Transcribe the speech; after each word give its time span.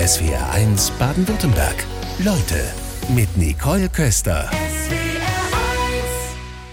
SWR1 0.00 0.92
Baden-Württemberg. 0.98 1.84
Leute 2.20 2.64
mit 3.14 3.36
Nicole 3.36 3.90
Köster. 3.90 4.50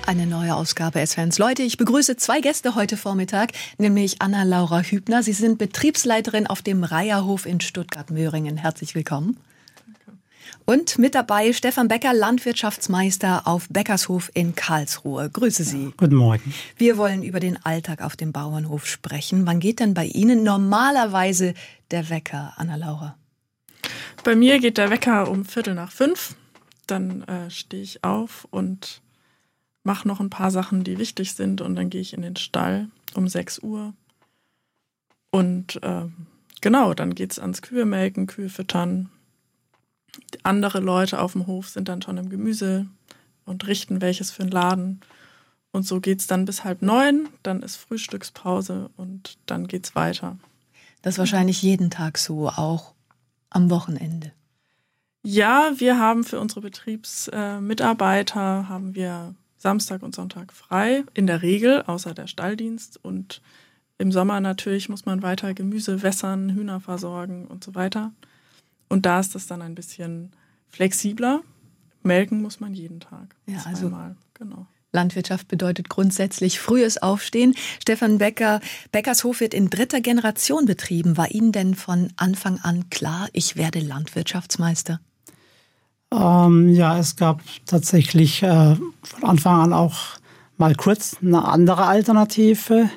Eine 0.06 0.26
neue 0.26 0.56
Ausgabe 0.56 1.06
SWRs. 1.06 1.38
Leute, 1.38 1.62
ich 1.64 1.76
begrüße 1.76 2.16
zwei 2.16 2.40
Gäste 2.40 2.76
heute 2.76 2.96
Vormittag, 2.96 3.52
nämlich 3.78 4.22
Anna-Laura 4.22 4.80
Hübner. 4.80 5.24
Sie 5.24 5.34
sind 5.34 5.58
Betriebsleiterin 5.58 6.48
auf 6.48 6.62
dem 6.62 6.86
Reiherhof 6.86 7.46
in 7.46 7.60
Stuttgart-Möhringen. 7.60 8.56
Herzlich 8.56 8.96
willkommen. 8.96 9.36
Und 10.66 11.00
mit 11.00 11.16
dabei 11.16 11.54
Stefan 11.54 11.88
Becker, 11.88 12.14
Landwirtschaftsmeister 12.14 13.48
auf 13.48 13.68
Beckershof 13.70 14.30
in 14.34 14.56
Karlsruhe. 14.56 15.30
Grüße 15.30 15.64
Sie. 15.64 15.86
Ja, 15.86 15.92
guten 15.98 16.16
Morgen. 16.16 16.54
Wir 16.76 16.98
wollen 16.98 17.24
über 17.24 17.40
den 17.40 17.64
Alltag 17.66 18.02
auf 18.02 18.16
dem 18.16 18.34
Bauernhof 18.34 18.86
sprechen. 18.86 19.46
Wann 19.46 19.60
geht 19.60 19.80
denn 19.80 19.94
bei 19.94 20.06
Ihnen 20.06 20.44
normalerweise 20.44 21.54
der 21.92 22.10
Wecker, 22.10 22.54
Anna-Laura? 22.58 23.18
Bei 24.24 24.36
mir 24.36 24.60
geht 24.60 24.78
der 24.78 24.90
Wecker 24.90 25.30
um 25.30 25.46
Viertel 25.46 25.74
nach 25.74 25.92
fünf. 25.92 26.36
Dann 26.86 27.24
äh, 27.24 27.50
stehe 27.50 27.84
ich 27.84 28.04
auf 28.04 28.48
und 28.52 29.02
mache 29.84 30.08
noch 30.08 30.20
ein 30.20 30.30
paar 30.30 30.52
Sachen, 30.52 30.84
die 30.84 31.00
wichtig 31.00 31.34
sind. 31.34 31.62
Und 31.62 31.76
dann 31.76 31.90
gehe 31.90 32.02
ich 32.02 32.14
in 32.14 32.22
den 32.22 32.36
Stall 32.36 32.90
um 33.16 33.28
6 33.28 33.60
Uhr. 33.60 33.94
Und 35.32 35.82
äh, 35.84 36.06
genau, 36.62 36.94
dann 36.94 37.16
geht 37.16 37.32
es 37.32 37.40
ans 37.40 37.62
Kühe 37.62 37.86
melken, 37.86 38.28
Kühe 38.28 38.50
füttern, 38.50 39.10
andere 40.44 40.80
Leute 40.80 41.22
auf 41.22 41.34
dem 41.34 41.48
Hof 41.48 41.70
sind 41.70 41.90
dann 41.90 42.02
schon 42.02 42.18
im 42.18 42.30
Gemüse 42.30 42.88
und 43.46 43.68
richten 43.68 44.02
welches 44.02 44.32
für 44.32 44.44
einen 44.44 44.52
Laden. 44.52 45.02
Und 45.72 45.84
so 45.84 46.00
geht 46.00 46.20
es 46.20 46.28
dann 46.28 46.46
bis 46.46 46.64
halb 46.64 46.82
neun, 46.82 47.28
dann 47.44 47.62
ist 47.62 47.76
Frühstückspause 47.76 48.90
und 48.98 49.38
dann 49.46 49.68
geht 49.68 49.86
es 49.86 49.96
weiter. 49.96 50.38
Das 51.02 51.16
ist 51.16 51.20
wahrscheinlich 51.20 51.62
jeden 51.62 51.90
Tag 51.90 52.18
so, 52.18 52.50
auch 52.50 52.94
am 53.50 53.70
Wochenende. 53.70 54.32
Ja, 55.24 55.72
wir 55.78 56.00
haben 56.00 56.24
für 56.24 56.40
unsere 56.40 56.62
Betriebsmitarbeiter 56.62 58.62
äh, 58.62 58.70
haben 58.70 58.96
wir 58.96 59.36
Samstag 59.58 60.04
und 60.04 60.16
Sonntag 60.16 60.54
frei, 60.54 61.04
in 61.14 61.28
der 61.28 61.42
Regel, 61.42 61.84
außer 61.84 62.14
der 62.14 62.28
Stalldienst. 62.28 63.04
Und 63.04 63.42
im 63.98 64.12
Sommer 64.12 64.40
natürlich 64.40 64.90
muss 64.90 65.06
man 65.06 65.24
weiter 65.24 65.54
Gemüse 65.54 66.04
wässern, 66.04 66.52
Hühner 66.52 66.80
versorgen 66.80 67.48
und 67.48 67.64
so 67.64 67.76
weiter. 67.76 68.12
Und 68.90 69.06
da 69.06 69.20
ist 69.20 69.36
das 69.36 69.48
dann 69.48 69.62
ein 69.62 69.76
bisschen 69.76 70.32
flexibler. 70.70 71.42
Melken 72.04 72.42
muss 72.42 72.60
man 72.60 72.74
jeden 72.74 73.00
Tag. 73.00 73.36
Ja, 73.46 73.58
also 73.66 73.90
zweimal. 73.90 74.10
also 74.10 74.16
genau. 74.34 74.68
Landwirtschaft 74.94 75.48
bedeutet 75.48 75.90
grundsätzlich 75.90 76.60
frühes 76.60 76.98
Aufstehen. 76.98 77.54
Stefan 77.82 78.18
Becker, 78.18 78.62
Beckershof 78.92 79.42
wird 79.42 79.54
in 79.54 79.70
dritter 79.70 80.02
Generation 80.02 80.66
betrieben. 80.66 81.18
War 81.18 81.30
Ihnen 81.32 81.52
denn 81.52 81.76
von 81.76 82.12
Anfang 82.16 82.60
an 82.62 82.90
klar, 82.90 83.28
ich 83.34 83.58
werde 83.58 83.80
Landwirtschaftsmeister? 83.80 85.00
Ähm, 86.12 86.70
ja, 86.70 86.98
es 86.98 87.16
gab 87.18 87.42
tatsächlich 87.66 88.42
äh, 88.42 88.76
von 89.04 89.24
Anfang 89.24 89.62
an 89.62 89.74
auch 89.74 89.98
mal 90.58 90.74
kurz 90.74 91.18
eine 91.22 91.46
andere 91.46 91.86
Alternative. 91.86 92.90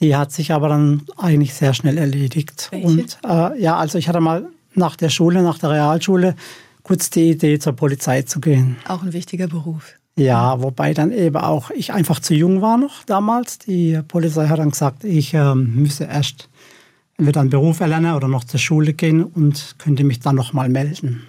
Die 0.00 0.14
hat 0.14 0.30
sich 0.30 0.52
aber 0.52 0.68
dann 0.68 1.02
eigentlich 1.16 1.54
sehr 1.54 1.74
schnell 1.74 1.98
erledigt. 1.98 2.68
Welche? 2.70 2.86
Und 2.86 3.18
äh, 3.26 3.60
ja, 3.60 3.76
also 3.76 3.98
ich 3.98 4.08
hatte 4.08 4.20
mal 4.20 4.48
nach 4.76 4.96
der 4.96 5.08
Schule, 5.08 5.42
nach 5.42 5.58
der 5.58 5.70
Realschule, 5.70 6.34
kurz 6.82 7.10
die 7.10 7.30
Idee, 7.30 7.58
zur 7.58 7.72
Polizei 7.72 8.22
zu 8.22 8.40
gehen. 8.40 8.76
Auch 8.86 9.02
ein 9.02 9.12
wichtiger 9.12 9.48
Beruf. 9.48 9.94
Ja, 10.18 10.62
wobei 10.62 10.94
dann 10.94 11.12
eben 11.12 11.36
auch 11.36 11.70
ich 11.70 11.92
einfach 11.92 12.20
zu 12.20 12.34
jung 12.34 12.62
war 12.62 12.78
noch 12.78 13.04
damals. 13.04 13.58
Die 13.58 14.00
Polizei 14.08 14.46
hat 14.48 14.58
dann 14.58 14.70
gesagt, 14.70 15.04
ich 15.04 15.34
äh, 15.34 15.54
müsse 15.54 16.04
erst 16.04 16.48
entweder 17.18 17.40
einen 17.42 17.50
Beruf 17.50 17.80
erlernen 17.80 18.14
oder 18.14 18.28
noch 18.28 18.44
zur 18.44 18.60
Schule 18.60 18.94
gehen 18.94 19.24
und 19.24 19.74
könnte 19.78 20.04
mich 20.04 20.20
dann 20.20 20.36
noch 20.36 20.52
mal 20.52 20.68
melden. 20.68 21.26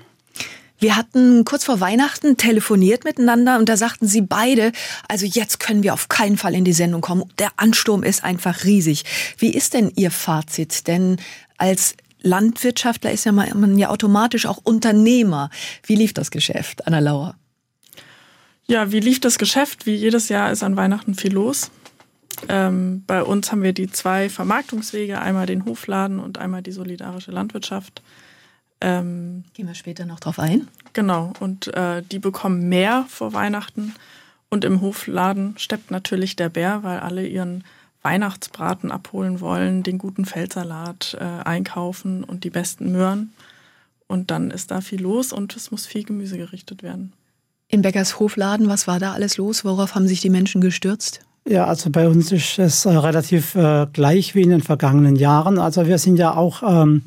Wir 0.79 0.95
hatten 0.95 1.43
kurz 1.43 1.65
vor 1.65 1.79
Weihnachten 1.79 2.37
telefoniert 2.37 3.03
miteinander 3.03 3.57
und 3.57 3.67
da 3.67 3.75
sagten 3.75 4.07
sie 4.07 4.21
beide, 4.21 4.71
also 5.07 5.25
jetzt 5.25 5.59
können 5.59 5.81
wir 5.81 5.93
auf 5.93 6.07
keinen 6.07 6.37
Fall 6.37 6.53
in 6.53 6.65
die 6.65 6.73
Sendung 6.73 7.01
kommen. 7.01 7.25
Der 7.39 7.49
Ansturm 7.57 8.03
ist 8.03 8.23
einfach 8.23 8.63
riesig. 8.63 9.03
Wie 9.39 9.53
ist 9.53 9.73
denn 9.73 9.91
Ihr 9.95 10.11
Fazit? 10.11 10.87
Denn 10.87 11.17
als 11.57 11.95
Landwirtschaftler 12.27 13.11
ist 13.11 13.25
ja 13.25 13.31
man 13.31 13.77
ja 13.77 13.89
automatisch 13.89 14.45
auch 14.45 14.59
Unternehmer. 14.63 15.49
Wie 15.83 15.95
lief 15.95 16.13
das 16.13 16.31
Geschäft, 16.31 16.85
Anna 16.85 16.99
Lauer? 16.99 17.35
Ja, 18.67 18.91
wie 18.91 18.99
lief 18.99 19.19
das 19.21 19.37
Geschäft? 19.37 19.85
Wie 19.85 19.95
jedes 19.95 20.29
Jahr 20.29 20.51
ist 20.51 20.61
an 20.61 20.75
Weihnachten 20.75 21.15
viel 21.15 21.33
los. 21.33 21.71
Ähm, 22.49 23.03
bei 23.07 23.23
uns 23.23 23.51
haben 23.51 23.63
wir 23.63 23.73
die 23.73 23.89
zwei 23.89 24.29
Vermarktungswege, 24.29 25.19
einmal 25.19 25.45
den 25.45 25.65
Hofladen 25.65 26.19
und 26.19 26.37
einmal 26.37 26.61
die 26.61 26.71
solidarische 26.71 27.31
Landwirtschaft. 27.31 28.03
Ähm, 28.81 29.45
Gehen 29.53 29.67
wir 29.67 29.73
später 29.73 30.05
noch 30.05 30.19
drauf 30.19 30.37
ein. 30.37 30.67
Genau, 30.93 31.33
und 31.39 31.73
äh, 31.73 32.03
die 32.03 32.19
bekommen 32.19 32.69
mehr 32.69 33.05
vor 33.09 33.33
Weihnachten. 33.33 33.95
Und 34.49 34.63
im 34.63 34.81
Hofladen 34.81 35.55
steppt 35.57 35.91
natürlich 35.91 36.35
der 36.35 36.49
Bär, 36.49 36.83
weil 36.83 36.99
alle 36.99 37.25
ihren 37.25 37.63
Weihnachtsbraten 38.01 38.91
abholen 38.91 39.41
wollen, 39.41 39.83
den 39.83 39.97
guten 39.97 40.25
Feldsalat 40.25 41.17
äh, 41.19 41.23
einkaufen 41.23 42.23
und 42.23 42.43
die 42.43 42.49
besten 42.49 42.91
Möhren. 42.91 43.33
Und 44.07 44.31
dann 44.31 44.51
ist 44.51 44.71
da 44.71 44.81
viel 44.81 45.01
los 45.01 45.33
und 45.33 45.55
es 45.55 45.71
muss 45.71 45.85
viel 45.85 46.03
Gemüse 46.03 46.37
gerichtet 46.37 46.83
werden. 46.83 47.13
Im 47.67 47.81
Bäckers 47.81 48.19
Hofladen, 48.19 48.69
was 48.69 48.87
war 48.87 48.99
da 48.99 49.11
alles 49.11 49.37
los? 49.37 49.65
Worauf 49.65 49.95
haben 49.95 50.07
sich 50.07 50.21
die 50.21 50.29
Menschen 50.29 50.61
gestürzt? 50.61 51.19
Ja, 51.45 51.65
also 51.65 51.89
bei 51.89 52.07
uns 52.07 52.31
ist 52.31 52.59
es 52.59 52.85
äh, 52.85 52.89
relativ 52.89 53.55
äh, 53.55 53.87
gleich 53.91 54.35
wie 54.35 54.41
in 54.41 54.49
den 54.49 54.61
vergangenen 54.61 55.15
Jahren. 55.15 55.59
Also 55.59 55.85
wir 55.85 55.97
sind 55.97 56.17
ja 56.17 56.35
auch 56.35 56.63
ähm, 56.63 57.03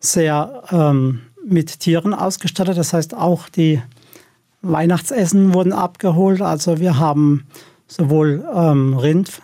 sehr 0.00 0.64
ähm, 0.70 1.20
mit 1.44 1.80
Tieren 1.80 2.14
ausgestattet. 2.14 2.76
Das 2.76 2.92
heißt, 2.92 3.14
auch 3.14 3.48
die 3.48 3.80
Weihnachtsessen 4.62 5.54
wurden 5.54 5.72
abgeholt. 5.72 6.42
Also 6.42 6.78
wir 6.78 6.98
haben 6.98 7.46
sowohl 7.86 8.44
ähm, 8.54 8.96
Rind, 8.96 9.40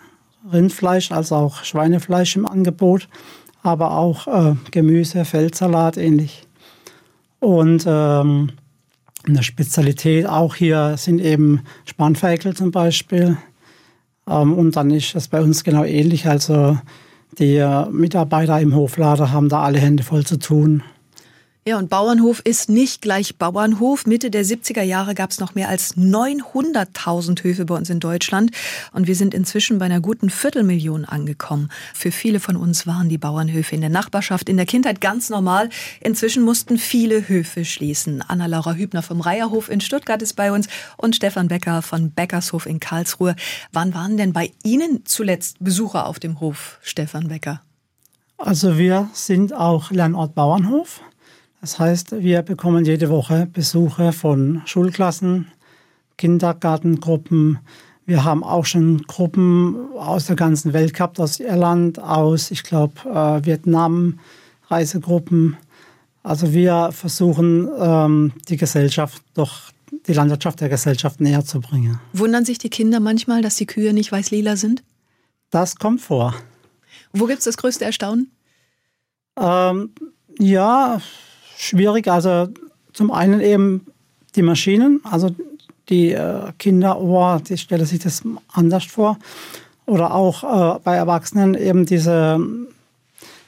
Rindfleisch 0.53 1.11
als 1.11 1.33
auch 1.33 1.65
Schweinefleisch 1.65 2.37
im 2.37 2.47
Angebot, 2.47 3.09
aber 3.63 3.97
auch 3.97 4.27
äh, 4.27 4.55
Gemüse, 4.71 5.25
Feldsalat 5.25 5.97
ähnlich. 5.97 6.47
Und 7.41 7.85
ähm, 7.87 8.53
eine 9.27 9.43
Spezialität 9.43 10.27
auch 10.27 10.55
hier 10.55 10.97
sind 10.99 11.21
eben 11.21 11.63
Spanferkel 11.85 12.55
zum 12.55 12.71
Beispiel. 12.71 13.37
Ähm, 14.29 14.55
und 14.55 14.77
dann 14.77 14.91
ist 14.91 15.15
es 15.15 15.29
bei 15.29 15.41
uns 15.41 15.65
genau 15.65 15.85
ähnlich. 15.85 16.27
Also 16.27 16.79
die 17.39 17.57
äh, 17.57 17.89
Mitarbeiter 17.91 18.61
im 18.61 18.75
Hoflader 18.75 19.33
haben 19.33 19.49
da 19.49 19.63
alle 19.63 19.79
Hände 19.79 20.03
voll 20.03 20.25
zu 20.25 20.39
tun. 20.39 20.83
Ja, 21.67 21.79
und 21.79 21.89
Bauernhof 21.89 22.43
ist 22.45 22.69
nicht 22.69 23.01
gleich 23.01 23.39
Bauernhof. 23.39 24.05
Mitte 24.05 24.31
der 24.31 24.45
70er 24.45 24.83
Jahre 24.83 25.15
gab 25.15 25.31
es 25.31 25.41
noch 25.41 25.55
mehr 25.55 25.71
als 25.71 25.97
900.000 25.97 27.43
Höfe 27.43 27.65
bei 27.65 27.75
uns 27.75 27.89
in 27.89 28.01
Deutschland. 28.01 28.51
Und 28.93 29.07
wir 29.07 29.17
sind 29.17 29.33
inzwischen 29.33 29.79
bei 29.79 29.87
einer 29.87 30.03
guten 30.03 30.29
Viertelmillion 30.29 31.07
angekommen. 31.07 31.71
Für 31.95 32.13
viele 32.13 32.39
von 32.39 32.57
uns 32.57 32.87
waren 32.87 33.09
die 33.09 33.17
Bauernhöfe 33.17 33.75
in 33.75 33.81
der 33.81 33.89
Nachbarschaft 33.89 34.51
in 34.51 34.59
der 34.59 34.67
Kindheit 34.67 35.01
ganz 35.01 35.31
normal. 35.31 35.71
Inzwischen 36.01 36.43
mussten 36.43 36.77
viele 36.77 37.29
Höfe 37.29 37.65
schließen. 37.65 38.21
Anna-Laura 38.21 38.75
Hübner 38.75 39.01
vom 39.01 39.23
Reiherhof 39.23 39.71
in 39.71 39.81
Stuttgart 39.81 40.21
ist 40.21 40.35
bei 40.35 40.53
uns 40.53 40.69
und 40.99 41.17
Stefan 41.17 41.49
Becker 41.49 41.81
von 41.81 42.11
Beckershof 42.11 42.67
in 42.67 42.79
Karlsruhe. 42.79 43.37
Wann 43.73 43.95
waren 43.95 44.19
denn 44.19 44.35
bei 44.35 44.53
Ihnen 44.65 45.07
zuletzt 45.07 45.57
Besucher 45.61 46.09
auf 46.09 46.19
dem 46.19 46.41
Hof, 46.41 46.79
Stefan 46.83 47.29
Becker? 47.29 47.63
Also 48.37 48.77
wir 48.77 49.09
sind 49.15 49.55
auch 49.55 49.91
Lernort 49.91 50.35
Bauernhof. 50.35 51.01
Das 51.65 51.79
heißt, 51.79 52.21
wir 52.21 52.43
bekommen 52.43 52.85
jede 52.85 53.09
Woche 53.09 53.49
Besuche 53.51 54.13
von 54.13 54.61
Schulklassen, 54.67 55.51
Kindergartengruppen. 56.19 57.59
Wir 58.05 58.23
haben 58.23 58.45
auch 58.45 58.67
schon 58.67 59.01
Gruppen 59.05 59.91
aus 59.97 60.27
der 60.27 60.37
ganzen 60.37 60.75
Welt 60.75 60.93
gehabt, 60.93 61.19
aus 61.19 61.41
Irland, 61.41 61.99
aus, 61.99 62.51
ich 62.51 62.65
glaube, 62.65 62.93
äh, 63.09 63.47
Vietnam, 63.47 64.21
Reisegruppen. 64.69 65.57
Also 66.23 66.53
wir 66.53 66.91
versuchen, 66.93 67.71
ähm, 67.81 68.33
die 68.51 68.59
Gesellschaft 68.59 69.23
doch 69.33 69.71
die 70.07 70.13
Landwirtschaft 70.13 70.61
der 70.61 70.69
Gesellschaft 70.69 71.23
näher 71.23 71.47
zu 71.47 71.63
bringen. 71.63 71.99
Wundern 72.13 72.45
sich 72.45 72.59
die 72.59 72.69
Kinder 72.69 73.01
manchmal, 73.01 73.41
dass 73.41 73.57
die 73.57 73.65
Kühe 73.65 73.95
nicht 73.95 74.13
weiß-lila 74.13 74.57
sind? 74.57 74.83
Das 75.49 75.77
kommt 75.77 76.03
vor. 76.03 76.35
Wo 77.15 77.25
gibt 77.25 77.39
es 77.39 77.47
das 77.47 77.57
größte 77.57 77.87
Erstaunen? 77.87 78.31
Ähm, 79.41 79.95
ja, 80.39 81.01
schwierig. 81.57 82.09
Also 82.09 82.49
zum 82.93 83.11
einen 83.11 83.41
eben 83.41 83.87
die 84.37 84.43
Maschinen, 84.43 85.01
also 85.05 85.31
die 85.89 86.13
äh, 86.13 86.53
Kinder, 86.59 87.41
die 87.49 87.59
stellen 87.59 87.87
sich 87.87 88.01
das 88.01 88.23
anders 88.53 88.85
vor. 88.85 89.19
Oder 89.87 90.15
auch 90.15 90.77
äh, 90.77 90.79
bei 90.83 90.97
Erwachsenen 90.97 91.55
eben 91.55 91.85
diese, 91.85 92.39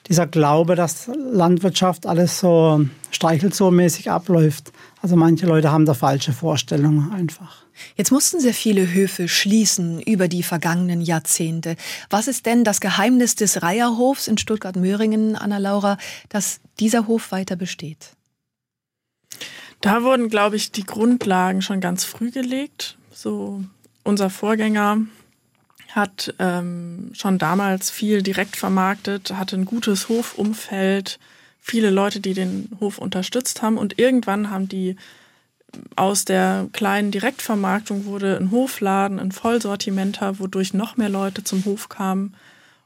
dieser 0.09 0.27
Glaube, 0.27 0.75
dass 0.75 1.11
Landwirtschaft 1.33 2.07
alles 2.07 2.41
so 2.41 2.85
streichelzoo-mäßig 3.11 4.11
abläuft. 4.11 4.73
Also 5.01 5.17
manche 5.17 5.47
Leute 5.47 5.73
haben 5.73 5.87
da 5.87 5.95
falsche 5.95 6.33
Vorstellungen 6.33 7.11
einfach. 7.13 7.66
Jetzt 7.97 8.11
mussten 8.11 8.41
sehr 8.41 8.55
viele 8.55 8.93
Höfe 8.93 9.29
schließen 9.29 10.01
über 10.01 10.29
die 10.29 10.43
vergangenen 10.43 11.01
Jahrzehnte. 11.01 11.77
Was 12.11 12.29
ist 12.29 12.47
denn 12.47 12.65
das 12.65 12.81
Geheimnis 12.81 13.35
des 13.35 13.63
Reiherhofs 13.63 14.29
in 14.29 14.39
Stuttgart-Möhringen, 14.39 15.37
Anna-Laura, 15.37 15.99
dass 16.29 16.61
dieser 16.81 17.07
Hof 17.07 17.33
weiter 17.33 17.57
besteht? 17.57 18.11
Da 19.81 20.03
wurden, 20.03 20.29
glaube 20.29 20.57
ich, 20.57 20.73
die 20.73 20.85
Grundlagen 20.85 21.63
schon 21.63 21.81
ganz 21.81 22.05
früh 22.05 22.31
gelegt. 22.31 22.97
So 23.13 23.63
unser 24.03 24.31
Vorgänger 24.31 24.99
hat 25.91 26.35
ähm, 26.39 27.11
schon 27.15 27.39
damals 27.39 27.91
viel 27.91 28.23
direkt 28.23 28.57
vermarktet, 28.57 29.33
hatte 29.33 29.57
ein 29.57 29.65
gutes 29.65 30.09
Hofumfeld, 30.09 31.19
viele 31.61 31.91
Leute, 31.91 32.21
die 32.21 32.35
den 32.35 32.69
Hof 32.81 32.99
unterstützt 32.99 33.63
haben 33.63 33.79
und 33.79 33.99
irgendwann 33.99 34.51
haben 34.51 34.69
die 34.69 34.97
aus 35.97 36.25
der 36.25 36.69
kleinen 36.73 37.11
Direktvermarktung 37.11 38.05
wurde 38.05 38.37
ein 38.37 38.51
Hofladen, 38.51 39.19
ein 39.19 39.33
Vollsortimenter, 39.33 40.39
wodurch 40.39 40.75
noch 40.75 40.97
mehr 40.97 41.09
Leute 41.09 41.45
zum 41.45 41.65
Hof 41.65 41.89
kamen. 41.89 42.35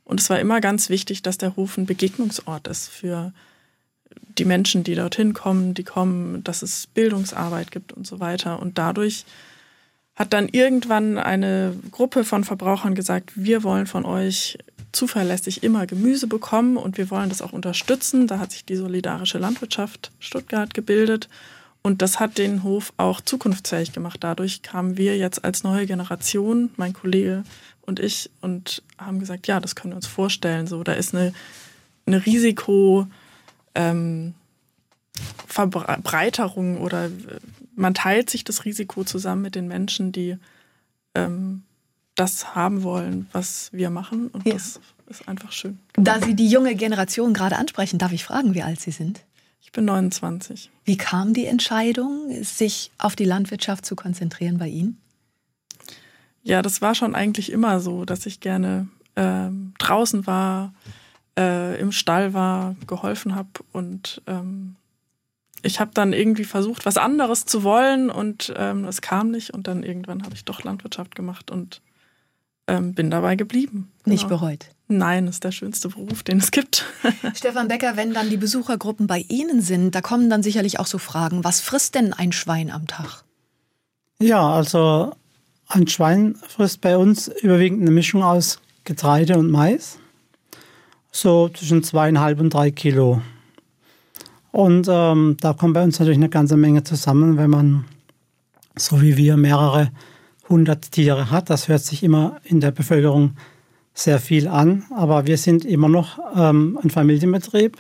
Und 0.04 0.20
es 0.20 0.30
war 0.30 0.40
immer 0.40 0.60
ganz 0.60 0.88
wichtig, 0.88 1.22
dass 1.22 1.38
der 1.38 1.56
Hof 1.56 1.76
ein 1.76 1.86
Begegnungsort 1.86 2.68
ist 2.68 2.88
für 2.88 3.32
die 4.38 4.44
Menschen, 4.44 4.84
die 4.84 4.94
dorthin 4.94 5.34
kommen, 5.34 5.74
die 5.74 5.84
kommen, 5.84 6.42
dass 6.44 6.62
es 6.62 6.86
Bildungsarbeit 6.88 7.70
gibt 7.70 7.92
und 7.92 8.06
so 8.06 8.20
weiter. 8.20 8.60
Und 8.60 8.78
dadurch 8.78 9.24
hat 10.16 10.32
dann 10.32 10.48
irgendwann 10.48 11.18
eine 11.18 11.76
Gruppe 11.90 12.24
von 12.24 12.44
Verbrauchern 12.44 12.94
gesagt, 12.94 13.32
wir 13.36 13.62
wollen 13.62 13.86
von 13.86 14.04
euch 14.04 14.58
zuverlässig 14.92 15.62
immer 15.62 15.86
Gemüse 15.86 16.26
bekommen 16.26 16.76
und 16.76 16.98
wir 16.98 17.10
wollen 17.10 17.28
das 17.28 17.42
auch 17.42 17.52
unterstützen. 17.52 18.26
Da 18.26 18.38
hat 18.38 18.52
sich 18.52 18.64
die 18.64 18.76
Solidarische 18.76 19.38
Landwirtschaft 19.38 20.10
Stuttgart 20.18 20.74
gebildet 20.74 21.28
und 21.82 22.02
das 22.02 22.20
hat 22.20 22.38
den 22.38 22.62
Hof 22.62 22.92
auch 22.96 23.20
zukunftsfähig 23.20 23.92
gemacht. 23.92 24.22
Dadurch 24.22 24.62
kamen 24.62 24.96
wir 24.96 25.16
jetzt 25.16 25.44
als 25.44 25.62
neue 25.62 25.86
Generation, 25.86 26.70
mein 26.76 26.92
Kollege 26.92 27.44
und 27.82 28.00
ich, 28.00 28.30
und 28.40 28.82
haben 28.98 29.18
gesagt, 29.18 29.46
ja, 29.46 29.60
das 29.60 29.74
können 29.74 29.92
wir 29.92 29.96
uns 29.96 30.06
vorstellen. 30.06 30.66
So, 30.66 30.82
da 30.82 30.92
ist 30.92 31.14
eine, 31.14 31.32
eine 32.06 32.24
Risiko, 32.26 33.06
ähm, 33.74 34.34
oder 36.78 37.10
man 37.74 37.94
teilt 37.94 38.30
sich 38.30 38.44
das 38.44 38.64
Risiko 38.64 39.04
zusammen 39.04 39.42
mit 39.42 39.54
den 39.54 39.68
Menschen, 39.68 40.12
die 40.12 40.36
ähm, 41.14 41.62
das 42.14 42.54
haben 42.54 42.82
wollen, 42.82 43.26
was 43.32 43.70
wir 43.72 43.90
machen. 43.90 44.28
Und 44.28 44.46
ja. 44.46 44.54
das 44.54 44.80
ist 45.08 45.28
einfach 45.28 45.52
schön. 45.52 45.78
Da 45.94 46.20
Sie 46.20 46.34
die 46.34 46.48
junge 46.48 46.74
Generation 46.74 47.34
gerade 47.34 47.56
ansprechen, 47.56 47.98
darf 47.98 48.12
ich 48.12 48.24
fragen, 48.24 48.54
wie 48.54 48.62
alt 48.62 48.80
Sie 48.80 48.90
sind? 48.90 49.20
Ich 49.70 49.72
bin 49.72 49.84
29. 49.84 50.68
Wie 50.84 50.96
kam 50.96 51.32
die 51.32 51.46
Entscheidung, 51.46 52.42
sich 52.42 52.90
auf 52.98 53.14
die 53.14 53.24
Landwirtschaft 53.24 53.86
zu 53.86 53.94
konzentrieren 53.94 54.58
bei 54.58 54.66
Ihnen? 54.66 55.00
Ja, 56.42 56.60
das 56.60 56.82
war 56.82 56.96
schon 56.96 57.14
eigentlich 57.14 57.52
immer 57.52 57.78
so, 57.78 58.04
dass 58.04 58.26
ich 58.26 58.40
gerne 58.40 58.88
äh, 59.14 59.48
draußen 59.78 60.26
war, 60.26 60.74
äh, 61.38 61.80
im 61.80 61.92
Stall 61.92 62.34
war, 62.34 62.74
geholfen 62.88 63.36
habe 63.36 63.50
und 63.70 64.22
ähm, 64.26 64.74
ich 65.62 65.78
habe 65.78 65.92
dann 65.94 66.12
irgendwie 66.12 66.46
versucht, 66.46 66.84
was 66.84 66.96
anderes 66.96 67.46
zu 67.46 67.62
wollen 67.62 68.10
und 68.10 68.52
ähm, 68.56 68.86
es 68.86 69.00
kam 69.00 69.30
nicht 69.30 69.50
und 69.50 69.68
dann 69.68 69.84
irgendwann 69.84 70.24
habe 70.24 70.34
ich 70.34 70.44
doch 70.44 70.64
Landwirtschaft 70.64 71.14
gemacht 71.14 71.52
und 71.52 71.80
ähm, 72.70 72.94
bin 72.94 73.10
dabei 73.10 73.36
geblieben. 73.36 73.90
Genau. 74.04 74.14
Nicht 74.14 74.28
bereut. 74.28 74.66
Nein, 74.88 75.28
ist 75.28 75.44
der 75.44 75.52
schönste 75.52 75.88
Beruf, 75.88 76.22
den 76.22 76.38
es 76.38 76.50
gibt. 76.50 76.84
Stefan 77.34 77.68
Becker, 77.68 77.96
wenn 77.96 78.12
dann 78.12 78.28
die 78.28 78.36
Besuchergruppen 78.36 79.06
bei 79.06 79.24
Ihnen 79.28 79.60
sind, 79.60 79.94
da 79.94 80.00
kommen 80.00 80.28
dann 80.28 80.42
sicherlich 80.42 80.80
auch 80.80 80.86
so 80.86 80.98
Fragen, 80.98 81.44
was 81.44 81.60
frisst 81.60 81.94
denn 81.94 82.12
ein 82.12 82.32
Schwein 82.32 82.70
am 82.70 82.86
Tag? 82.86 83.24
Ja, 84.18 84.50
also 84.50 85.14
ein 85.68 85.86
Schwein 85.86 86.34
frisst 86.48 86.80
bei 86.80 86.96
uns 86.96 87.28
überwiegend 87.28 87.82
eine 87.82 87.92
Mischung 87.92 88.22
aus 88.22 88.60
Getreide 88.84 89.38
und 89.38 89.50
Mais. 89.50 89.98
So 91.12 91.48
zwischen 91.48 91.82
zweieinhalb 91.82 92.40
und 92.40 92.52
drei 92.52 92.70
Kilo. 92.70 93.22
Und 94.52 94.88
ähm, 94.90 95.36
da 95.40 95.52
kommt 95.52 95.74
bei 95.74 95.84
uns 95.84 95.98
natürlich 95.98 96.18
eine 96.18 96.28
ganze 96.28 96.56
Menge 96.56 96.82
zusammen, 96.82 97.36
wenn 97.36 97.50
man, 97.50 97.84
so 98.76 99.00
wie 99.00 99.16
wir, 99.16 99.36
mehrere 99.36 99.90
hundert 100.50 100.92
Tiere 100.92 101.30
hat. 101.30 101.48
Das 101.48 101.68
hört 101.68 101.82
sich 101.82 102.02
immer 102.02 102.40
in 102.44 102.60
der 102.60 102.72
Bevölkerung 102.72 103.36
sehr 103.94 104.18
viel 104.18 104.48
an, 104.48 104.84
aber 104.94 105.26
wir 105.26 105.38
sind 105.38 105.64
immer 105.64 105.88
noch 105.88 106.18
ähm, 106.36 106.78
ein 106.82 106.90
Familienbetrieb, 106.90 107.76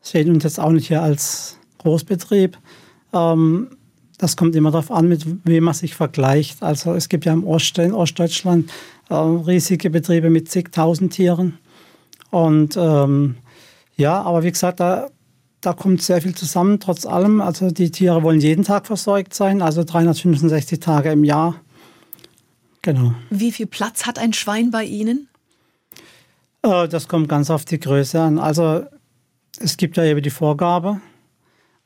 sehen 0.00 0.30
uns 0.30 0.44
jetzt 0.44 0.60
auch 0.60 0.70
nicht 0.70 0.88
hier 0.88 1.02
als 1.02 1.58
Großbetrieb. 1.78 2.58
Ähm, 3.12 3.68
das 4.18 4.36
kommt 4.36 4.56
immer 4.56 4.70
darauf 4.70 4.90
an, 4.90 5.08
mit 5.08 5.24
wem 5.44 5.64
man 5.64 5.74
sich 5.74 5.94
vergleicht. 5.94 6.62
Also 6.62 6.92
es 6.94 7.08
gibt 7.08 7.24
ja 7.24 7.32
im 7.32 7.44
Ost, 7.44 7.78
in 7.78 7.94
Ostdeutschland 7.94 8.70
äh, 9.10 9.14
riesige 9.14 9.90
Betriebe 9.90 10.28
mit 10.28 10.50
zigtausend 10.50 11.12
Tieren. 11.12 11.58
Und 12.30 12.76
ähm, 12.76 13.36
ja, 13.96 14.20
aber 14.20 14.42
wie 14.42 14.50
gesagt, 14.50 14.80
da, 14.80 15.08
da 15.60 15.72
kommt 15.72 16.02
sehr 16.02 16.20
viel 16.20 16.34
zusammen, 16.34 16.80
trotz 16.80 17.06
allem. 17.06 17.40
Also 17.40 17.70
die 17.70 17.90
Tiere 17.90 18.22
wollen 18.22 18.40
jeden 18.40 18.64
Tag 18.64 18.86
versorgt 18.86 19.34
sein, 19.34 19.62
also 19.62 19.84
365 19.84 20.80
Tage 20.80 21.12
im 21.12 21.24
Jahr. 21.24 21.54
Genau. 22.82 23.14
Wie 23.30 23.52
viel 23.52 23.66
Platz 23.66 24.06
hat 24.06 24.18
ein 24.18 24.32
Schwein 24.32 24.70
bei 24.70 24.84
Ihnen? 24.84 25.28
Äh, 26.62 26.88
das 26.88 27.08
kommt 27.08 27.28
ganz 27.28 27.50
auf 27.50 27.64
die 27.64 27.80
Größe 27.80 28.20
an. 28.20 28.38
Also 28.38 28.84
es 29.58 29.76
gibt 29.76 29.96
ja 29.96 30.04
eben 30.04 30.22
die 30.22 30.30
Vorgabe 30.30 31.00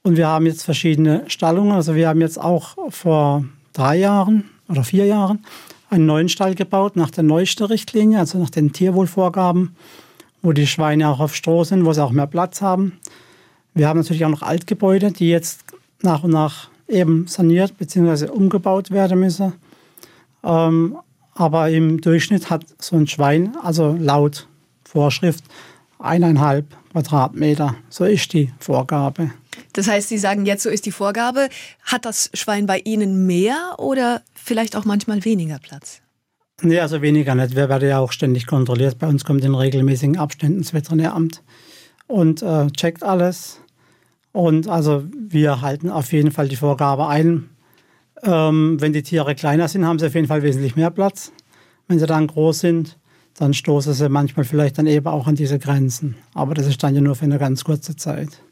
und 0.02 0.16
wir 0.16 0.28
haben 0.28 0.46
jetzt 0.46 0.64
verschiedene 0.64 1.24
Stallungen. 1.28 1.72
Also 1.72 1.94
wir 1.94 2.08
haben 2.08 2.20
jetzt 2.20 2.38
auch 2.40 2.76
vor 2.90 3.44
drei 3.72 3.96
Jahren 3.96 4.50
oder 4.68 4.84
vier 4.84 5.06
Jahren 5.06 5.44
einen 5.90 6.06
neuen 6.06 6.28
Stall 6.28 6.54
gebaut 6.54 6.96
nach 6.96 7.10
der 7.10 7.24
neuesten 7.24 7.64
Richtlinie, 7.64 8.18
also 8.18 8.38
nach 8.38 8.50
den 8.50 8.72
Tierwohlvorgaben, 8.72 9.76
wo 10.40 10.52
die 10.52 10.66
Schweine 10.66 11.08
auch 11.08 11.20
auf 11.20 11.36
Stroh 11.36 11.64
sind, 11.64 11.84
wo 11.84 11.92
sie 11.92 12.02
auch 12.02 12.12
mehr 12.12 12.26
Platz 12.26 12.62
haben. 12.62 12.98
Wir 13.74 13.88
haben 13.88 13.98
natürlich 13.98 14.24
auch 14.24 14.30
noch 14.30 14.42
Altgebäude, 14.42 15.12
die 15.12 15.28
jetzt 15.28 15.64
nach 16.02 16.24
und 16.24 16.30
nach 16.30 16.68
eben 16.88 17.26
saniert 17.26 17.76
bzw. 17.78 18.28
umgebaut 18.28 18.90
werden 18.90 19.20
müssen. 19.20 19.52
Ähm, 20.44 20.98
aber 21.34 21.70
im 21.70 22.00
Durchschnitt 22.00 22.50
hat 22.50 22.64
so 22.78 22.96
ein 22.96 23.06
Schwein, 23.06 23.56
also 23.62 23.96
laut 23.98 24.48
Vorschrift, 24.84 25.44
eineinhalb 25.98 26.66
Quadratmeter. 26.92 27.76
So 27.88 28.04
ist 28.04 28.32
die 28.32 28.52
Vorgabe. 28.58 29.30
Das 29.72 29.88
heißt, 29.88 30.08
Sie 30.08 30.18
sagen 30.18 30.44
jetzt, 30.44 30.62
so 30.62 30.68
ist 30.68 30.84
die 30.84 30.92
Vorgabe. 30.92 31.48
Hat 31.84 32.04
das 32.04 32.30
Schwein 32.34 32.66
bei 32.66 32.78
Ihnen 32.80 33.26
mehr 33.26 33.76
oder 33.78 34.22
vielleicht 34.34 34.76
auch 34.76 34.84
manchmal 34.84 35.24
weniger 35.24 35.58
Platz? 35.58 36.02
Nee, 36.60 36.80
also 36.80 37.02
weniger 37.02 37.34
nicht. 37.34 37.56
Wir 37.56 37.68
werden 37.68 37.88
ja 37.88 37.98
auch 37.98 38.12
ständig 38.12 38.46
kontrolliert. 38.46 38.98
Bei 38.98 39.08
uns 39.08 39.24
kommt 39.24 39.44
in 39.44 39.54
regelmäßigen 39.54 40.18
Abständen 40.18 40.60
das 40.60 40.74
Veterinäramt 40.74 41.42
und 42.06 42.42
äh, 42.42 42.70
checkt 42.70 43.02
alles. 43.02 43.60
Und 44.32 44.68
also 44.68 45.04
wir 45.12 45.60
halten 45.60 45.90
auf 45.90 46.12
jeden 46.12 46.30
Fall 46.30 46.48
die 46.48 46.56
Vorgabe 46.56 47.08
ein. 47.08 47.48
Ähm, 48.22 48.80
wenn 48.80 48.92
die 48.92 49.02
Tiere 49.02 49.34
kleiner 49.34 49.68
sind, 49.68 49.84
haben 49.84 49.98
sie 49.98 50.06
auf 50.06 50.14
jeden 50.14 50.28
Fall 50.28 50.42
wesentlich 50.42 50.76
mehr 50.76 50.90
Platz. 50.90 51.32
Wenn 51.88 51.98
sie 51.98 52.06
dann 52.06 52.26
groß 52.26 52.60
sind, 52.60 52.98
dann 53.38 53.54
stoßen 53.54 53.94
sie 53.94 54.08
manchmal 54.08 54.44
vielleicht 54.44 54.78
dann 54.78 54.86
eben 54.86 55.06
auch 55.06 55.26
an 55.26 55.34
diese 55.34 55.58
Grenzen. 55.58 56.16
Aber 56.34 56.54
das 56.54 56.66
ist 56.66 56.82
dann 56.82 56.94
ja 56.94 57.00
nur 57.00 57.16
für 57.16 57.24
eine 57.24 57.38
ganz 57.38 57.64
kurze 57.64 57.96
Zeit. 57.96 58.42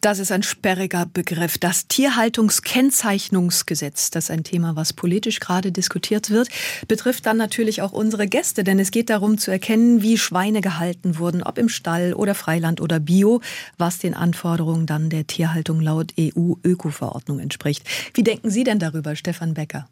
Das 0.00 0.18
ist 0.18 0.32
ein 0.32 0.42
sperriger 0.42 1.04
Begriff. 1.04 1.58
Das 1.58 1.86
Tierhaltungskennzeichnungsgesetz, 1.86 4.10
das 4.10 4.24
ist 4.24 4.30
ein 4.30 4.44
Thema, 4.44 4.74
was 4.74 4.94
politisch 4.94 5.40
gerade 5.40 5.72
diskutiert 5.72 6.30
wird, 6.30 6.48
betrifft 6.88 7.26
dann 7.26 7.36
natürlich 7.36 7.82
auch 7.82 7.92
unsere 7.92 8.26
Gäste, 8.26 8.64
denn 8.64 8.78
es 8.78 8.92
geht 8.92 9.10
darum 9.10 9.36
zu 9.36 9.50
erkennen, 9.50 10.00
wie 10.00 10.16
Schweine 10.16 10.62
gehalten 10.62 11.18
wurden, 11.18 11.42
ob 11.42 11.58
im 11.58 11.68
Stall 11.68 12.14
oder 12.14 12.34
Freiland 12.34 12.80
oder 12.80 12.98
Bio, 12.98 13.42
was 13.76 13.98
den 13.98 14.14
Anforderungen 14.14 14.86
dann 14.86 15.10
der 15.10 15.26
Tierhaltung 15.26 15.82
laut 15.82 16.14
EU-Öko-Verordnung 16.18 17.38
entspricht. 17.38 17.84
Wie 18.14 18.22
denken 18.22 18.48
Sie 18.48 18.64
denn 18.64 18.78
darüber, 18.78 19.16
Stefan 19.16 19.52
Becker? 19.52 19.86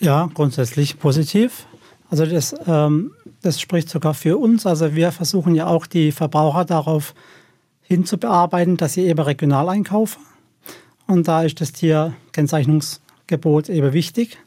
Ja, 0.00 0.28
grundsätzlich 0.34 0.98
positiv. 0.98 1.68
Also 2.10 2.26
das, 2.26 2.52
ähm, 2.66 3.12
das 3.42 3.60
spricht 3.60 3.88
sogar 3.88 4.14
für 4.14 4.38
uns. 4.38 4.66
Also 4.66 4.96
wir 4.96 5.12
versuchen 5.12 5.54
ja 5.54 5.68
auch 5.68 5.86
die 5.86 6.10
Verbraucher 6.10 6.64
darauf 6.64 7.14
hinzubearbeiten, 7.92 8.76
dass 8.76 8.94
sie 8.94 9.02
eben 9.02 9.20
regional 9.20 9.68
einkaufen. 9.68 10.22
Und 11.06 11.28
da 11.28 11.42
ist 11.42 11.60
das 11.60 11.72
Tierkennzeichnungsgebot 11.72 13.68
eben 13.68 13.92
wichtig, 13.92 14.38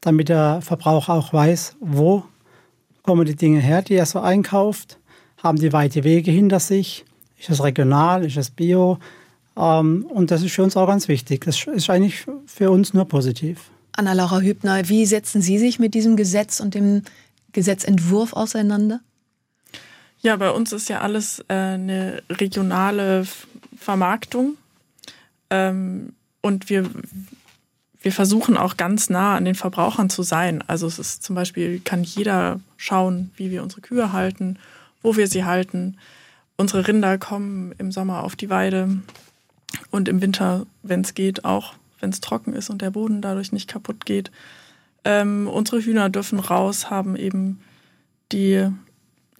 damit 0.00 0.28
der 0.28 0.60
Verbraucher 0.60 1.14
auch 1.14 1.32
weiß, 1.32 1.76
wo 1.80 2.24
kommen 3.02 3.26
die 3.26 3.36
Dinge 3.36 3.60
her, 3.60 3.82
die 3.82 3.94
er 3.94 4.06
so 4.06 4.20
einkauft, 4.20 4.98
haben 5.42 5.58
die 5.58 5.72
weite 5.72 6.04
Wege 6.04 6.30
hinter 6.30 6.60
sich, 6.60 7.04
ist 7.38 7.50
es 7.50 7.62
regional, 7.62 8.24
ist 8.24 8.36
es 8.36 8.50
bio. 8.50 8.98
Ähm, 9.56 10.06
und 10.08 10.30
das 10.30 10.42
ist 10.42 10.52
für 10.52 10.62
uns 10.62 10.76
auch 10.76 10.86
ganz 10.86 11.08
wichtig. 11.08 11.44
Das 11.44 11.66
ist 11.66 11.88
eigentlich 11.88 12.26
für 12.46 12.70
uns 12.70 12.92
nur 12.92 13.06
positiv. 13.06 13.70
Anna-Laura 13.92 14.40
Hübner, 14.40 14.88
wie 14.88 15.06
setzen 15.06 15.42
Sie 15.42 15.58
sich 15.58 15.78
mit 15.78 15.94
diesem 15.94 16.16
Gesetz 16.16 16.60
und 16.60 16.74
dem 16.74 17.02
Gesetzentwurf 17.52 18.34
auseinander? 18.34 19.00
Ja, 20.22 20.36
bei 20.36 20.50
uns 20.50 20.72
ist 20.72 20.88
ja 20.88 21.00
alles 21.00 21.40
äh, 21.48 21.54
eine 21.54 22.22
regionale 22.30 23.26
Vermarktung. 23.76 24.56
Ähm, 25.48 26.12
und 26.42 26.68
wir, 26.68 26.88
wir 28.02 28.12
versuchen 28.12 28.56
auch 28.56 28.76
ganz 28.76 29.10
nah 29.10 29.36
an 29.36 29.44
den 29.44 29.54
Verbrauchern 29.54 30.10
zu 30.10 30.22
sein. 30.22 30.62
Also 30.66 30.86
es 30.86 30.98
ist 30.98 31.22
zum 31.22 31.34
Beispiel, 31.34 31.80
kann 31.80 32.04
jeder 32.04 32.60
schauen, 32.76 33.30
wie 33.36 33.50
wir 33.50 33.62
unsere 33.62 33.80
Kühe 33.80 34.12
halten, 34.12 34.58
wo 35.02 35.16
wir 35.16 35.26
sie 35.26 35.44
halten. 35.44 35.96
Unsere 36.56 36.86
Rinder 36.86 37.16
kommen 37.18 37.72
im 37.78 37.90
Sommer 37.90 38.22
auf 38.22 38.36
die 38.36 38.50
Weide 38.50 39.00
und 39.90 40.08
im 40.08 40.20
Winter, 40.20 40.66
wenn 40.82 41.00
es 41.00 41.14
geht, 41.14 41.44
auch 41.44 41.74
wenn 42.00 42.10
es 42.10 42.20
trocken 42.20 42.52
ist 42.52 42.70
und 42.70 42.82
der 42.82 42.90
Boden 42.90 43.22
dadurch 43.22 43.52
nicht 43.52 43.68
kaputt 43.68 44.04
geht. 44.04 44.30
Ähm, 45.04 45.48
unsere 45.48 45.80
Hühner 45.80 46.10
dürfen 46.10 46.38
raus, 46.38 46.90
haben 46.90 47.16
eben 47.16 47.60
die 48.32 48.68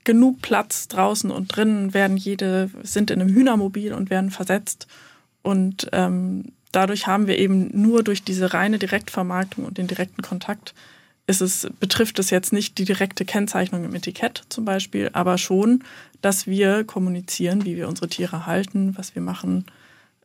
genug 0.05 0.43
Platz 0.43 0.89
draußen 0.89 1.31
und 1.31 1.55
drinnen, 1.55 1.95
werden 1.95 2.17
jede, 2.17 2.71
sind 2.83 3.11
in 3.11 3.21
einem 3.21 3.35
Hühnermobil 3.35 3.93
und 3.93 4.11
werden 4.11 4.31
versetzt. 4.31 4.87
Und 5.43 5.89
ähm, 5.93 6.53
dadurch 6.73 7.07
haben 7.07 7.27
wir 7.27 7.39
eben 7.39 7.71
nur 7.73 8.03
durch 8.03 8.23
diese 8.23 8.53
reine 8.53 8.79
Direktvermarktung 8.79 9.65
und 9.65 9.79
den 9.79 9.87
direkten 9.87 10.23
Kontakt 10.23 10.75
ist 11.27 11.41
es, 11.41 11.69
betrifft 11.79 12.19
es 12.19 12.31
jetzt 12.31 12.53
nicht 12.53 12.77
die 12.79 12.85
direkte 12.85 13.25
Kennzeichnung 13.25 13.85
im 13.85 13.95
Etikett 13.95 14.43
zum 14.49 14.65
Beispiel, 14.65 15.11
aber 15.13 15.39
schon, 15.39 15.85
dass 16.21 16.47
wir 16.47 16.85
kommunizieren, 16.85 17.65
wie 17.65 17.77
wir 17.77 17.89
unsere 17.89 18.09
Tiere 18.09 18.47
halten, 18.47 18.97
was 18.97 19.15
wir 19.15 19.23
machen. 19.23 19.65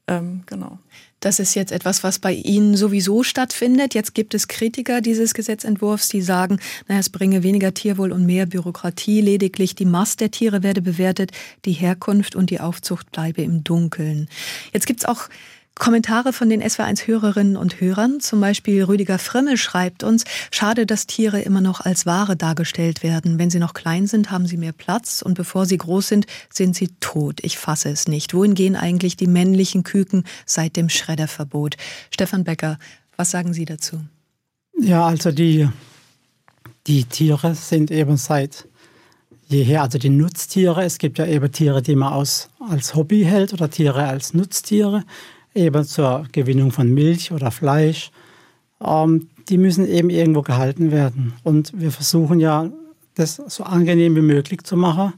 Ähm, 0.08 0.44
genau. 0.46 0.80
Das 1.20 1.40
ist 1.40 1.56
jetzt 1.56 1.72
etwas, 1.72 2.04
was 2.04 2.20
bei 2.20 2.34
Ihnen 2.34 2.78
sowieso 2.78 3.24
stattfindet. 3.24 3.96
Jetzt 3.96 4.14
gibt 4.14 4.36
es 4.36 4.48
Kritiker 4.48 5.02
dieses 5.02 5.34
Gesetzentwurfs, 5.34 6.08
die 6.08 6.22
sagen, 6.22 6.60
naja, 6.88 7.00
es 7.00 7.10
bringe 7.10 7.42
weniger 7.42 7.74
Tierwohl 7.74 8.12
und 8.12 8.28
mehr 8.28 8.46
Bürokratie. 8.46 9.22
Lediglich 9.22 9.74
die 9.74 9.86
Masse 9.86 10.18
der 10.18 10.30
Tiere 10.30 10.62
werde 10.62 10.84
bewertet, 10.84 11.32
die 11.66 11.72
Herkunft 11.72 12.36
und 12.36 12.52
die 12.52 12.60
Aufzucht 12.60 13.12
bleibe 13.12 13.42
im 13.42 13.64
Dunkeln. 13.64 14.30
Jetzt 14.72 14.86
gibt 14.86 15.00
es 15.00 15.06
auch 15.06 15.30
Kommentare 15.78 16.32
von 16.32 16.50
den 16.50 16.64
SW1-Hörerinnen 16.64 17.58
und 17.58 17.82
Hörern. 17.82 18.22
Zum 18.22 18.40
Beispiel 18.40 18.82
Rüdiger 18.84 19.20
Frimmel 19.20 19.58
schreibt 19.58 20.04
uns, 20.04 20.24
schade, 20.50 20.86
dass 20.86 21.06
Tiere 21.06 21.42
immer 21.42 21.60
noch 21.60 21.82
als 21.82 22.06
Ware 22.06 22.38
dargestellt 22.38 23.04
werden. 23.04 23.38
Wenn 23.38 23.50
sie 23.50 23.60
noch 23.60 23.74
klein 23.74 24.08
sind, 24.08 24.32
haben 24.32 24.48
sie 24.48 24.56
mehr 24.56 24.72
Platz 24.72 25.22
und 25.22 25.34
bevor 25.34 25.66
sie 25.66 25.78
groß 25.78 26.08
sind, 26.08 26.28
sind 26.50 26.78
sie 26.78 26.90
tot. 27.02 27.40
Ich 27.44 27.58
fasse 27.58 27.90
es 27.90 28.08
nicht. 28.08 28.34
Wohin 28.34 28.56
gehen 28.56 28.78
eigentlich 28.78 29.18
die 29.18 29.28
männlichen 29.28 29.84
Küken 29.84 30.24
seit 30.46 30.78
dem 30.78 30.88
Schredderverbot? 30.88 31.76
Stefan 32.10 32.46
Becker, 32.46 32.80
was 33.18 33.32
sagen 33.32 33.54
Sie 33.54 33.66
dazu? 33.66 34.00
Ja, 34.80 35.06
also 35.06 35.32
die, 35.32 35.68
die 36.88 37.04
Tiere 37.04 37.54
sind 37.54 37.92
eben 37.92 38.16
seit 38.16 38.66
jeher, 39.48 39.82
also 39.82 39.98
die 39.98 40.10
Nutztiere. 40.10 40.86
Es 40.86 41.00
gibt 41.00 41.18
ja 41.18 41.26
eben 41.26 41.52
Tiere, 41.52 41.82
die 41.82 41.96
man 41.96 42.14
aus, 42.14 42.48
als 42.60 42.96
Hobby 42.96 43.24
hält 43.24 43.52
oder 43.52 43.70
Tiere 43.70 44.06
als 44.08 44.34
Nutztiere 44.34 45.04
eben 45.56 45.86
zur 45.86 46.26
Gewinnung 46.32 46.72
von 46.72 46.94
Milch 46.94 47.32
oder 47.32 47.50
Fleisch, 47.50 48.12
ähm, 48.84 49.30
die 49.50 49.58
müssen 49.58 49.88
eben 49.88 50.10
irgendwo 50.10 50.42
gehalten 50.42 50.92
werden. 50.92 51.34
Und 51.44 51.72
wir 51.80 51.92
versuchen 51.92 52.40
ja, 52.40 52.70
das 53.16 53.36
so 53.36 53.64
angenehm 53.64 54.16
wie 54.16 54.22
möglich 54.22 54.64
zu 54.64 54.76
machen. 54.76 55.14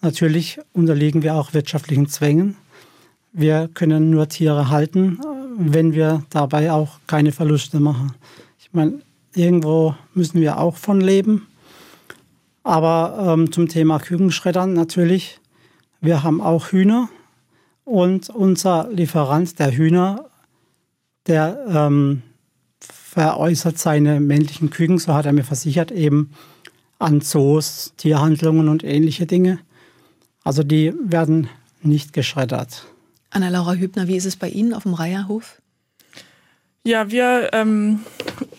Natürlich 0.00 0.58
unterliegen 0.72 1.22
wir 1.22 1.34
auch 1.34 1.54
wirtschaftlichen 1.54 2.08
Zwängen. 2.08 2.56
Wir 3.32 3.68
können 3.72 4.10
nur 4.10 4.28
Tiere 4.28 4.68
halten, 4.68 5.20
wenn 5.56 5.92
wir 5.92 6.24
dabei 6.30 6.72
auch 6.72 6.98
keine 7.06 7.32
Verluste 7.32 7.80
machen. 7.80 8.14
Ich 8.58 8.70
meine, 8.72 9.00
irgendwo 9.34 9.94
müssen 10.14 10.40
wir 10.40 10.58
auch 10.58 10.76
von 10.76 11.00
leben. 11.00 11.46
Aber 12.62 13.34
ähm, 13.34 13.52
zum 13.52 13.68
Thema 13.68 13.98
Kükenschreddern 13.98 14.72
natürlich, 14.72 15.40
wir 16.00 16.22
haben 16.22 16.40
auch 16.40 16.68
Hühner 16.68 17.08
und 17.84 18.30
unser 18.30 18.88
Lieferant, 18.90 19.58
der 19.58 19.72
Hühner, 19.72 20.26
der 21.26 21.64
ähm, 21.68 22.22
veräußert 22.80 23.78
seine 23.78 24.20
männlichen 24.20 24.70
Küken, 24.70 24.98
so 24.98 25.14
hat 25.14 25.26
er 25.26 25.32
mir 25.32 25.44
versichert, 25.44 25.90
eben 25.90 26.30
an 26.98 27.20
Zoos, 27.20 27.92
Tierhandlungen 27.96 28.68
und 28.68 28.84
ähnliche 28.84 29.26
Dinge. 29.26 29.58
Also 30.44 30.62
die 30.62 30.92
werden 31.02 31.48
nicht 31.82 32.12
geschreddert. 32.12 32.86
Anna-Laura 33.30 33.74
Hübner, 33.74 34.08
wie 34.08 34.16
ist 34.16 34.26
es 34.26 34.36
bei 34.36 34.48
Ihnen 34.48 34.74
auf 34.74 34.84
dem 34.84 34.94
Reiherhof? 34.94 35.60
Ja, 36.84 37.10
wir, 37.10 37.50
ähm, 37.52 38.00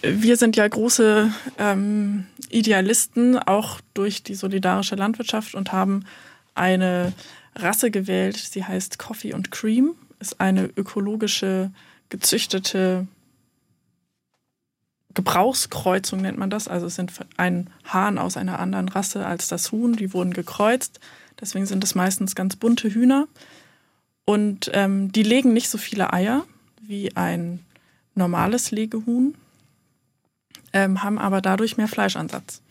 wir 0.01 0.38
sind 0.38 0.56
ja 0.56 0.68
große 0.68 1.30
ähm, 1.58 2.25
Idealisten, 2.50 3.38
auch 3.38 3.82
durch 3.94 4.24
die 4.24 4.36
solidarische 4.36 4.96
Landwirtschaft 4.96 5.56
und 5.56 5.72
haben 5.74 6.06
eine 6.56 7.13
Rasse 7.55 7.91
gewählt. 7.91 8.38
Sie 8.38 8.63
heißt 8.63 9.00
Coffee 9.00 9.33
und 9.33 9.51
Cream, 9.51 9.95
ist 10.19 10.39
eine 10.39 10.65
ökologische, 10.65 11.72
gezüchtete 12.10 13.07
Gebrauchskreuzung 15.13 16.22
nennt 16.22 16.38
man 16.38 16.50
das. 16.50 16.67
Also 16.67 16.88
es 16.88 16.95
sind 16.95 17.12
ein 17.38 17.69
Hahn 17.86 18.17
aus 18.17 18.38
einer 18.38 18.60
anderen 18.60 18.89
Rasse 18.89 19.25
als 19.25 19.48
das 19.48 19.72
Huhn. 19.72 19.93
Die 19.93 20.13
wurden 20.13 20.33
gekreuzt. 20.33 21.00
Deswegen 21.39 21.65
sind 21.65 21.83
es 21.83 21.95
meistens 21.95 22.36
ganz 22.36 22.55
bunte 22.55 22.89
Hühner. 22.89 23.27
Und 24.25 24.72
ähm, 24.74 25.12
die 25.12 25.24
legen 25.24 25.53
nicht 25.53 25.69
so 25.69 25.77
viele 25.77 26.13
Eier 26.13 26.45
wie 26.81 27.15
ein 27.15 27.60
normales 28.15 28.72
Legehuhn, 28.72 29.36
ähm, 30.72 31.03
haben 31.03 31.17
aber 31.17 31.41
dadurch 31.41 31.77
mehr 31.77 31.88
Fleischansatz. 31.88 32.62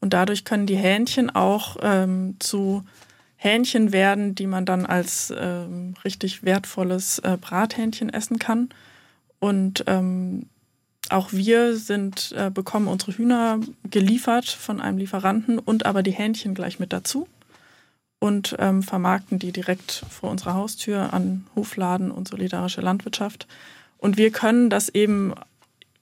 Und 0.00 0.12
dadurch 0.12 0.44
können 0.44 0.66
die 0.66 0.76
Hähnchen 0.76 1.30
auch 1.30 1.76
ähm, 1.82 2.36
zu 2.38 2.84
Hähnchen 3.42 3.90
werden, 3.90 4.34
die 4.34 4.46
man 4.46 4.66
dann 4.66 4.84
als 4.84 5.32
ähm, 5.34 5.94
richtig 6.04 6.42
wertvolles 6.42 7.20
äh, 7.20 7.38
Brathähnchen 7.40 8.10
essen 8.10 8.38
kann. 8.38 8.68
Und 9.38 9.82
ähm, 9.86 10.44
auch 11.08 11.32
wir 11.32 11.74
sind, 11.78 12.34
äh, 12.36 12.50
bekommen 12.50 12.86
unsere 12.86 13.12
Hühner 13.12 13.58
geliefert 13.88 14.44
von 14.44 14.82
einem 14.82 14.98
Lieferanten 14.98 15.58
und 15.58 15.86
aber 15.86 16.02
die 16.02 16.10
Hähnchen 16.10 16.52
gleich 16.52 16.78
mit 16.78 16.92
dazu 16.92 17.28
und 18.18 18.56
ähm, 18.58 18.82
vermarkten 18.82 19.38
die 19.38 19.52
direkt 19.52 20.04
vor 20.10 20.30
unserer 20.30 20.52
Haustür 20.52 21.14
an 21.14 21.46
Hofladen 21.56 22.10
und 22.10 22.28
solidarische 22.28 22.82
Landwirtschaft. 22.82 23.46
Und 23.96 24.18
wir 24.18 24.32
können 24.32 24.68
das 24.68 24.90
eben, 24.90 25.32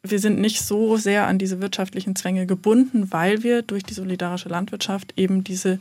wir 0.03 0.19
sind 0.19 0.41
nicht 0.41 0.63
so 0.63 0.97
sehr 0.97 1.29
an 1.29 1.39
diese 1.39 1.61
wirtschaftlichen 1.61 2.17
Zwänge 2.17 2.47
gebunden, 2.47 3.13
weil 3.13 3.45
wir 3.45 3.63
durch 3.63 3.85
die 3.85 3.95
solidarische 3.95 4.49
Landwirtschaft 4.49 5.15
eben 5.17 5.45
diese 5.45 5.79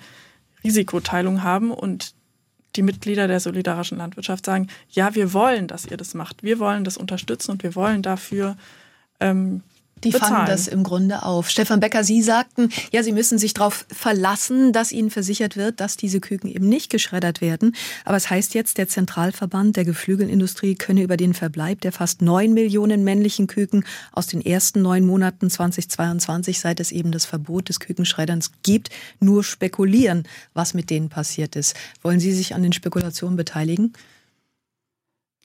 Risikoteilung 0.64 1.44
haben 1.44 1.72
und 1.72 2.14
die 2.76 2.84
Mitglieder 2.84 3.28
der 3.28 3.40
solidarischen 3.40 3.98
Landwirtschaft 3.98 4.46
sagen, 4.46 4.68
ja, 4.90 5.16
wir 5.16 5.34
wollen, 5.34 5.68
dass 5.68 5.86
ihr 5.86 5.98
das 5.98 6.14
macht. 6.14 6.44
Wir 6.44 6.60
wollen 6.60 6.84
das 6.84 6.98
unterstützen 6.98 7.52
und 7.52 7.64
wir 7.64 7.76
wollen 7.76 8.02
dafür 8.02 8.56
ähm, 9.20 9.64
die 10.04 10.12
bezahlen. 10.12 10.34
fangen 10.34 10.48
das 10.48 10.68
im 10.68 10.84
Grunde 10.84 11.24
auf. 11.24 11.50
Stefan 11.50 11.80
Becker, 11.80 12.04
Sie 12.04 12.22
sagten, 12.22 12.70
ja, 12.92 13.04
Sie 13.04 13.12
müssen 13.12 13.38
sich 13.38 13.54
darauf 13.54 13.86
verlassen, 13.90 14.74
dass 14.74 14.92
Ihnen 14.92 15.10
versichert 15.10 15.58
wird, 15.58 15.80
dass 15.80 15.98
diese 15.98 16.20
Küken 16.20 16.50
eben 16.50 16.70
nicht 16.70 16.90
geschreddert 16.90 17.42
werden. 17.42 17.76
Aber 18.06 18.18
es 18.18 18.30
heißt 18.30 18.54
jetzt, 18.54 18.78
der 18.78 18.88
Zentralverband 18.88 19.76
der 19.76 19.86
Geflügelindustrie 19.86 20.76
könne 20.76 21.04
über 21.04 21.18
den 21.18 21.34
Verbleib 21.34 21.82
der 21.82 21.92
fast 21.92 22.22
neun 22.22 22.54
Millionen 22.54 23.04
männlichen 23.04 23.48
Küken 23.48 23.84
aus 24.12 24.28
den 24.28 24.46
ersten 24.46 24.82
neun 24.82 25.06
Monaten 25.06 25.50
2022, 25.50 26.60
seit 26.60 26.80
es 26.80 26.92
eben 26.92 27.12
das 27.12 27.26
Verbot 27.26 27.70
des 27.70 27.80
Kükenschredderns 27.80 28.52
gibt, 28.64 28.90
nur 29.20 29.44
spekulieren, 29.44 30.24
was 30.54 30.74
mit 30.74 30.90
denen 30.90 31.10
passiert 31.10 31.56
ist. 31.56 31.76
Wollen 32.02 32.20
Sie 32.20 32.34
sich 32.34 32.56
an 32.56 32.64
den 32.64 32.74
Spekulationen 32.74 33.38
beteiligen? 33.38 33.94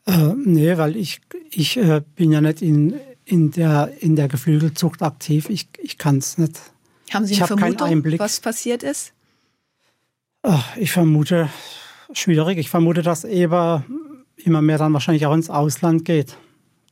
Äh, 0.07 0.35
nee, 0.45 0.77
weil 0.79 0.97
ich, 0.97 1.21
ich 1.51 1.77
äh, 1.77 2.03
bin 2.17 2.33
ja 2.33 2.41
nicht 2.41 2.61
in 2.61 2.95
in 3.33 3.51
der, 3.51 3.91
in 4.01 4.15
der 4.15 4.29
Geflügelzucht 4.29 5.03
aktiv. 5.03 5.49
Ich, 5.49 5.69
ich 5.79 5.97
kann 5.97 6.19
es 6.19 6.37
nicht. 6.37 6.61
Haben 7.13 7.25
Sie 7.25 7.37
eine 7.37 7.47
Vermutung, 7.47 8.05
was 8.19 8.41
passiert 8.41 8.83
ist? 8.83 9.15
Ach, 10.43 10.77
ich 10.77 10.93
vermute, 10.93 11.49
schwierig. 12.13 12.59
Ich 12.59 12.69
vermute, 12.69 13.01
dass 13.01 13.25
Eber 13.25 13.85
immer 14.37 14.61
mehr 14.61 14.77
dann 14.77 14.93
wahrscheinlich 14.93 15.25
auch 15.25 15.33
ins 15.35 15.49
Ausland 15.49 16.05
geht, 16.05 16.37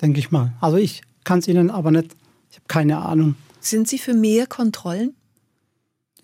denke 0.01 0.19
ich 0.19 0.31
mal. 0.31 0.55
Also 0.61 0.79
ich 0.79 1.03
kann 1.25 1.41
es 1.41 1.49
Ihnen 1.49 1.69
aber 1.71 1.91
nicht, 1.91 2.17
ich 2.51 2.57
habe 2.57 2.67
keine 2.69 2.99
Ahnung. 2.99 3.35
Sind 3.61 3.87
Sie 3.87 3.99
für 3.99 4.15
mehr 4.15 4.47
Kontrollen? 4.47 5.15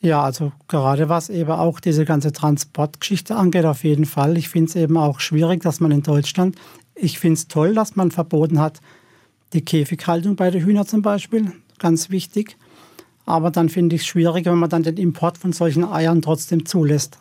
Ja, 0.01 0.23
also 0.23 0.53
gerade 0.67 1.11
was 1.11 1.29
eben 1.29 1.51
auch 1.51 1.79
diese 1.79 2.07
ganze 2.07 2.33
Transportgeschichte 2.33 3.37
angeht, 3.37 3.67
auf 3.67 3.85
jeden 3.85 4.07
Fall. 4.07 4.39
Ich 4.39 4.49
finde 4.49 4.71
es 4.71 4.77
eben 4.77 4.97
auch 4.97 5.21
schwierig, 5.21 5.63
dass 5.63 5.81
man 5.81 5.91
in 5.91 6.03
Deutschland, 6.03 6.57
ich 6.95 7.19
finde 7.19 7.35
es 7.35 7.49
toll, 7.49 7.75
dass 7.75 7.97
man 7.97 8.11
verboten 8.11 8.61
hat, 8.61 8.81
die 9.53 9.65
Käfighaltung 9.65 10.37
bei 10.37 10.51
den 10.51 10.65
Hühnern 10.65 10.87
zum 10.87 11.03
Beispiel, 11.03 11.53
ganz 11.79 12.11
wichtig. 12.11 12.57
Aber 13.25 13.51
dann 13.51 13.69
finde 13.69 13.97
ich 13.97 14.03
es 14.03 14.07
schwierig, 14.07 14.47
wenn 14.47 14.59
man 14.59 14.71
dann 14.71 14.83
den 14.83 14.97
Import 14.97 15.39
von 15.39 15.53
solchen 15.53 15.85
Eiern 15.85 16.23
trotzdem 16.23 16.65
zulässt. 16.65 17.19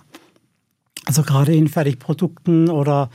Also 1.05 1.23
gerade 1.23 1.53
in 1.53 1.67
Fertigprodukten 1.67 2.69
oder 2.69 3.09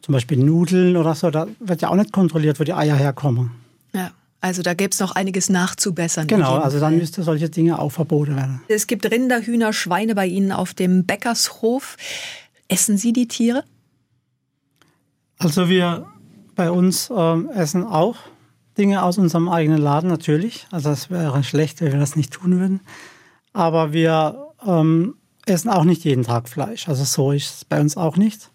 zum 0.00 0.12
Beispiel 0.12 0.38
Nudeln 0.38 0.96
oder 0.96 1.14
so, 1.14 1.30
da 1.30 1.46
wird 1.60 1.82
ja 1.82 1.88
auch 1.88 1.94
nicht 1.94 2.12
kontrolliert, 2.12 2.58
wo 2.58 2.64
die 2.64 2.74
Eier 2.74 2.96
herkommen. 2.96 3.52
Ja. 3.92 4.10
Also 4.40 4.62
da 4.62 4.74
gäbe 4.74 4.90
es 4.90 4.98
noch 4.98 5.12
einiges 5.12 5.48
nachzubessern. 5.50 6.26
Genau, 6.26 6.56
also 6.56 6.80
dann 6.80 6.98
müsste 6.98 7.22
solche 7.22 7.48
Dinge 7.48 7.78
auch 7.78 7.90
verboten 7.90 8.34
werden. 8.34 8.60
Es 8.66 8.88
gibt 8.88 9.08
Rinder, 9.08 9.40
Hühner, 9.40 9.72
Schweine 9.72 10.16
bei 10.16 10.26
Ihnen 10.26 10.50
auf 10.50 10.74
dem 10.74 11.06
Bäckershof. 11.06 11.96
Essen 12.66 12.98
Sie 12.98 13.12
die 13.12 13.28
Tiere? 13.28 13.62
Also 15.38 15.68
wir 15.68 16.06
bei 16.56 16.72
uns 16.72 17.08
ähm, 17.16 17.50
essen 17.50 17.84
auch 17.84 18.16
Dinge 18.78 19.02
aus 19.02 19.18
unserem 19.18 19.48
eigenen 19.48 19.78
Laden 19.80 20.08
natürlich. 20.08 20.66
Also 20.70 20.90
es 20.90 21.10
wäre 21.10 21.42
schlecht, 21.44 21.80
wenn 21.80 21.92
wir 21.92 22.00
das 22.00 22.16
nicht 22.16 22.32
tun 22.32 22.58
würden. 22.58 22.80
Aber 23.52 23.92
wir 23.92 24.48
ähm, 24.66 25.16
essen 25.46 25.70
auch 25.70 25.84
nicht 25.84 26.04
jeden 26.04 26.24
Tag 26.24 26.48
Fleisch. 26.48 26.88
Also 26.88 27.04
so 27.04 27.32
ist 27.32 27.54
es 27.54 27.64
bei 27.64 27.80
uns 27.80 27.96
auch 27.96 28.16
nicht. 28.16 28.50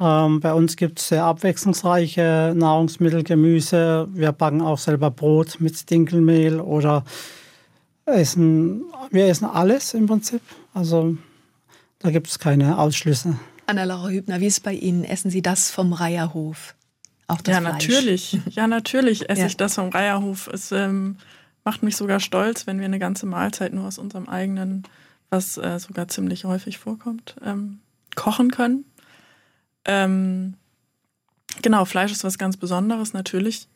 Ähm, 0.00 0.40
bei 0.40 0.52
uns 0.52 0.76
gibt 0.76 0.98
es 0.98 1.08
sehr 1.08 1.24
abwechslungsreiche 1.24 2.52
Nahrungsmittel, 2.56 3.22
Gemüse. 3.22 4.08
Wir 4.12 4.32
backen 4.32 4.60
auch 4.60 4.78
selber 4.78 5.10
Brot 5.10 5.56
mit 5.60 5.88
Dinkelmehl 5.88 6.60
oder 6.60 7.04
essen, 8.06 8.84
wir 9.10 9.26
essen 9.26 9.46
alles 9.46 9.94
im 9.94 10.06
Prinzip. 10.06 10.42
Also 10.72 11.16
da 12.00 12.10
gibt 12.10 12.28
es 12.28 12.38
keine 12.38 12.78
Ausschlüsse. 12.78 13.38
Anna-Laura 13.66 14.08
Hübner, 14.08 14.40
wie 14.40 14.46
ist 14.46 14.58
es 14.58 14.60
bei 14.60 14.74
Ihnen? 14.74 15.04
Essen 15.04 15.30
Sie 15.30 15.40
das 15.40 15.70
vom 15.70 15.92
Reiherhof? 15.92 16.74
Auch 17.26 17.40
das 17.40 17.54
ja, 17.54 17.60
Fleisch? 17.60 17.72
natürlich. 17.72 18.38
Ja, 18.50 18.66
natürlich 18.66 19.28
esse 19.30 19.42
ja. 19.42 19.46
ich 19.46 19.56
das 19.56 19.74
vom 19.74 19.88
Reiherhof. 19.88 20.48
Es 20.48 20.72
ähm, 20.72 21.16
macht 21.64 21.82
mich 21.82 21.96
sogar 21.96 22.20
stolz, 22.20 22.66
wenn 22.66 22.78
wir 22.78 22.84
eine 22.84 22.98
ganze 22.98 23.26
Mahlzeit 23.26 23.72
nur 23.72 23.86
aus 23.86 23.98
unserem 23.98 24.28
eigenen, 24.28 24.84
was 25.30 25.56
äh, 25.56 25.78
sogar 25.78 26.08
ziemlich 26.08 26.44
häufig 26.44 26.78
vorkommt, 26.78 27.36
ähm, 27.42 27.80
kochen 28.14 28.50
können. 28.50 28.84
Ähm, 29.84 30.54
genau, 31.62 31.84
Fleisch 31.84 32.12
ist 32.12 32.24
was 32.24 32.38
ganz 32.38 32.56
Besonderes, 32.56 33.12
natürlich. 33.12 33.68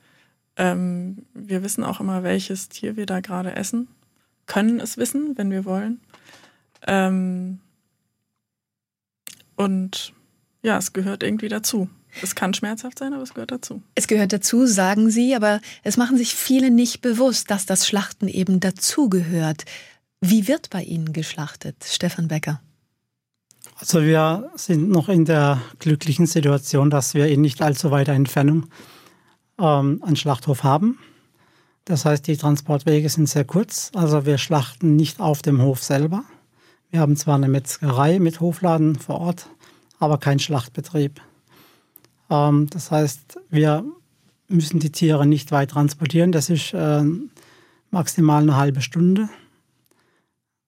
Ähm, 0.56 1.24
wir 1.34 1.62
wissen 1.62 1.84
auch 1.84 2.00
immer, 2.00 2.22
welches 2.22 2.68
Tier 2.68 2.96
wir 2.96 3.06
da 3.06 3.20
gerade 3.20 3.54
essen. 3.56 3.88
Können 4.46 4.80
es 4.80 4.96
wissen, 4.96 5.36
wenn 5.36 5.50
wir 5.50 5.64
wollen. 5.64 6.00
Ähm, 6.86 7.60
und 9.56 10.12
ja, 10.62 10.78
es 10.78 10.92
gehört 10.92 11.22
irgendwie 11.22 11.48
dazu. 11.48 11.88
Es 12.22 12.34
kann 12.34 12.54
schmerzhaft 12.54 12.98
sein, 12.98 13.12
aber 13.12 13.22
es 13.22 13.34
gehört 13.34 13.52
dazu. 13.52 13.82
Es 13.94 14.08
gehört 14.08 14.32
dazu, 14.32 14.66
sagen 14.66 15.10
Sie, 15.10 15.34
aber 15.34 15.60
es 15.82 15.96
machen 15.96 16.16
sich 16.16 16.34
viele 16.34 16.70
nicht 16.70 17.00
bewusst, 17.00 17.50
dass 17.50 17.66
das 17.66 17.86
Schlachten 17.86 18.28
eben 18.28 18.60
dazugehört. 18.60 19.64
Wie 20.20 20.48
wird 20.48 20.70
bei 20.70 20.82
Ihnen 20.82 21.12
geschlachtet, 21.12 21.76
Stefan 21.84 22.28
Becker? 22.28 22.60
Also 23.76 24.02
wir 24.02 24.50
sind 24.56 24.88
noch 24.88 25.08
in 25.08 25.24
der 25.24 25.60
glücklichen 25.78 26.26
Situation, 26.26 26.90
dass 26.90 27.14
wir 27.14 27.28
in 27.28 27.40
nicht 27.40 27.62
allzu 27.62 27.90
weiter 27.90 28.12
Entfernung 28.12 28.66
ähm, 29.58 30.02
einen 30.04 30.16
Schlachthof 30.16 30.64
haben. 30.64 30.98
Das 31.84 32.04
heißt, 32.04 32.26
die 32.26 32.36
Transportwege 32.36 33.08
sind 33.08 33.28
sehr 33.28 33.44
kurz. 33.44 33.90
Also 33.94 34.26
wir 34.26 34.38
schlachten 34.38 34.96
nicht 34.96 35.20
auf 35.20 35.42
dem 35.42 35.62
Hof 35.62 35.82
selber. 35.82 36.24
Wir 36.90 37.00
haben 37.00 37.16
zwar 37.16 37.36
eine 37.36 37.48
Metzgerei 37.48 38.18
mit 38.18 38.40
Hofladen 38.40 38.96
vor 38.96 39.20
Ort, 39.20 39.46
aber 39.98 40.18
keinen 40.18 40.38
Schlachtbetrieb. 40.38 41.20
Ähm, 42.30 42.68
das 42.70 42.90
heißt, 42.90 43.38
wir 43.50 43.84
müssen 44.48 44.80
die 44.80 44.92
Tiere 44.92 45.26
nicht 45.26 45.52
weit 45.52 45.70
transportieren. 45.70 46.32
Das 46.32 46.50
ist 46.50 46.72
äh, 46.72 47.02
maximal 47.90 48.42
eine 48.42 48.56
halbe 48.56 48.80
Stunde, 48.80 49.28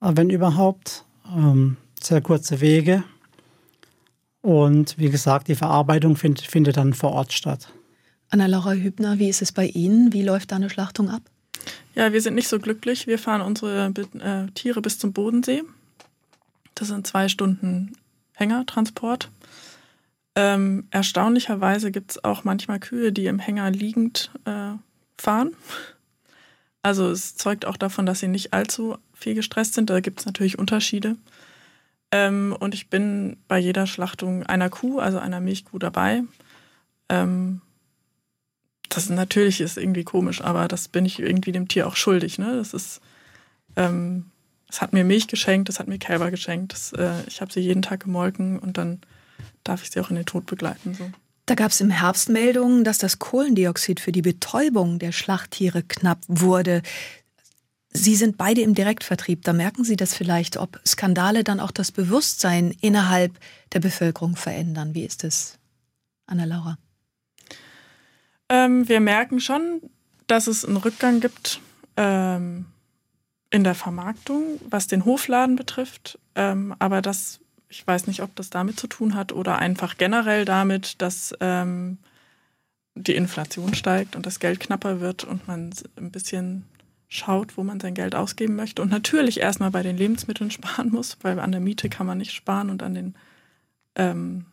wenn 0.00 0.30
überhaupt. 0.30 1.04
Ähm, 1.34 1.76
sehr 2.02 2.20
kurze 2.20 2.60
Wege. 2.60 3.04
Und 4.42 4.96
wie 4.98 5.10
gesagt, 5.10 5.48
die 5.48 5.54
Verarbeitung 5.54 6.16
find, 6.16 6.40
findet 6.40 6.76
dann 6.76 6.94
vor 6.94 7.12
Ort 7.12 7.32
statt. 7.32 7.72
Anna-Laura 8.30 8.72
Hübner, 8.72 9.18
wie 9.18 9.28
ist 9.28 9.42
es 9.42 9.52
bei 9.52 9.66
Ihnen? 9.66 10.12
Wie 10.12 10.22
läuft 10.22 10.52
da 10.52 10.56
eine 10.56 10.70
Schlachtung 10.70 11.10
ab? 11.10 11.22
Ja, 11.94 12.12
wir 12.12 12.22
sind 12.22 12.34
nicht 12.34 12.48
so 12.48 12.58
glücklich. 12.58 13.06
Wir 13.06 13.18
fahren 13.18 13.42
unsere 13.42 13.92
äh, 14.18 14.50
Tiere 14.54 14.80
bis 14.80 14.98
zum 14.98 15.12
Bodensee. 15.12 15.62
Das 16.74 16.88
sind 16.88 17.06
zwei 17.06 17.28
Stunden 17.28 17.92
Hängertransport. 18.34 19.28
Ähm, 20.36 20.86
erstaunlicherweise 20.90 21.90
gibt 21.90 22.12
es 22.12 22.24
auch 22.24 22.44
manchmal 22.44 22.80
Kühe, 22.80 23.12
die 23.12 23.26
im 23.26 23.38
Hänger 23.38 23.70
liegend 23.70 24.30
äh, 24.44 24.72
fahren. 25.18 25.56
Also 26.82 27.10
es 27.10 27.36
zeugt 27.36 27.66
auch 27.66 27.76
davon, 27.76 28.06
dass 28.06 28.20
sie 28.20 28.28
nicht 28.28 28.52
allzu 28.52 28.96
viel 29.12 29.34
gestresst 29.34 29.74
sind. 29.74 29.90
Da 29.90 30.00
gibt 30.00 30.20
es 30.20 30.26
natürlich 30.26 30.58
Unterschiede. 30.58 31.16
Ähm, 32.12 32.56
und 32.58 32.74
ich 32.74 32.88
bin 32.88 33.36
bei 33.48 33.58
jeder 33.58 33.86
Schlachtung 33.86 34.44
einer 34.44 34.70
Kuh, 34.70 34.98
also 34.98 35.18
einer 35.18 35.40
Milchkuh 35.40 35.78
dabei. 35.78 36.22
Ähm, 37.08 37.60
das 38.88 39.08
natürlich 39.08 39.60
ist 39.60 39.78
irgendwie 39.78 40.04
komisch, 40.04 40.40
aber 40.40 40.66
das 40.66 40.88
bin 40.88 41.04
ich 41.04 41.20
irgendwie 41.20 41.52
dem 41.52 41.68
Tier 41.68 41.86
auch 41.86 41.96
schuldig. 41.96 42.38
Ne? 42.38 42.56
Das 42.56 42.74
ist, 42.74 43.00
ähm, 43.76 44.26
es 44.68 44.80
hat 44.80 44.92
mir 44.92 45.04
Milch 45.04 45.28
geschenkt, 45.28 45.68
es 45.68 45.78
hat 45.78 45.86
mir 45.86 45.98
Kälber 45.98 46.30
geschenkt. 46.30 46.72
Das, 46.72 46.92
äh, 46.92 47.22
ich 47.28 47.40
habe 47.40 47.52
sie 47.52 47.60
jeden 47.60 47.82
Tag 47.82 48.00
gemolken 48.00 48.58
und 48.58 48.78
dann 48.78 49.00
darf 49.64 49.82
ich 49.82 49.90
sie 49.90 50.00
auch 50.00 50.10
in 50.10 50.16
den 50.16 50.26
Tod 50.26 50.46
begleiten. 50.46 50.94
So. 50.94 51.10
Da 51.46 51.54
gab 51.54 51.72
es 51.72 51.80
im 51.80 51.90
Herbst 51.90 52.28
Meldungen, 52.28 52.84
dass 52.84 52.98
das 52.98 53.18
Kohlendioxid 53.18 54.00
für 54.00 54.12
die 54.12 54.22
Betäubung 54.22 54.98
der 54.98 55.12
Schlachttiere 55.12 55.82
knapp 55.82 56.20
wurde. 56.28 56.82
Sie 57.92 58.14
sind 58.14 58.38
beide 58.38 58.60
im 58.60 58.74
Direktvertrieb. 58.74 59.42
Da 59.42 59.52
merken 59.52 59.82
Sie 59.82 59.96
das 59.96 60.14
vielleicht, 60.14 60.56
ob 60.56 60.80
Skandale 60.86 61.42
dann 61.42 61.58
auch 61.58 61.72
das 61.72 61.90
Bewusstsein 61.90 62.74
innerhalb 62.80 63.32
der 63.72 63.80
Bevölkerung 63.80 64.36
verändern. 64.36 64.94
Wie 64.94 65.04
ist 65.04 65.24
es, 65.24 65.58
Anna-Laura? 66.26 66.78
Ähm, 68.48 68.88
wir 68.88 69.00
merken 69.00 69.40
schon, 69.40 69.80
dass 70.28 70.46
es 70.46 70.64
einen 70.64 70.76
Rückgang 70.76 71.20
gibt 71.20 71.60
ähm, 71.96 72.66
in 73.50 73.64
der 73.64 73.74
Vermarktung, 73.74 74.60
was 74.68 74.86
den 74.86 75.04
Hofladen 75.04 75.56
betrifft. 75.56 76.18
Ähm, 76.36 76.74
aber 76.78 77.02
das, 77.02 77.39
ich 77.70 77.86
weiß 77.86 78.08
nicht, 78.08 78.22
ob 78.22 78.34
das 78.34 78.50
damit 78.50 78.78
zu 78.78 78.88
tun 78.88 79.14
hat 79.14 79.32
oder 79.32 79.58
einfach 79.58 79.96
generell 79.96 80.44
damit, 80.44 81.00
dass 81.00 81.34
ähm, 81.40 81.98
die 82.96 83.14
Inflation 83.14 83.74
steigt 83.74 84.16
und 84.16 84.26
das 84.26 84.40
Geld 84.40 84.58
knapper 84.58 85.00
wird 85.00 85.24
und 85.24 85.46
man 85.46 85.70
ein 85.96 86.10
bisschen 86.10 86.64
schaut, 87.08 87.56
wo 87.56 87.62
man 87.62 87.80
sein 87.80 87.94
Geld 87.94 88.14
ausgeben 88.14 88.56
möchte 88.56 88.82
und 88.82 88.90
natürlich 88.90 89.40
erstmal 89.40 89.70
bei 89.70 89.82
den 89.82 89.96
Lebensmitteln 89.96 90.50
sparen 90.50 90.90
muss, 90.90 91.16
weil 91.22 91.38
an 91.38 91.52
der 91.52 91.60
Miete 91.60 91.88
kann 91.88 92.06
man 92.06 92.18
nicht 92.18 92.32
sparen 92.32 92.70
und 92.70 92.82
an 92.82 92.94
den 92.94 93.14
ähm, 93.94 94.46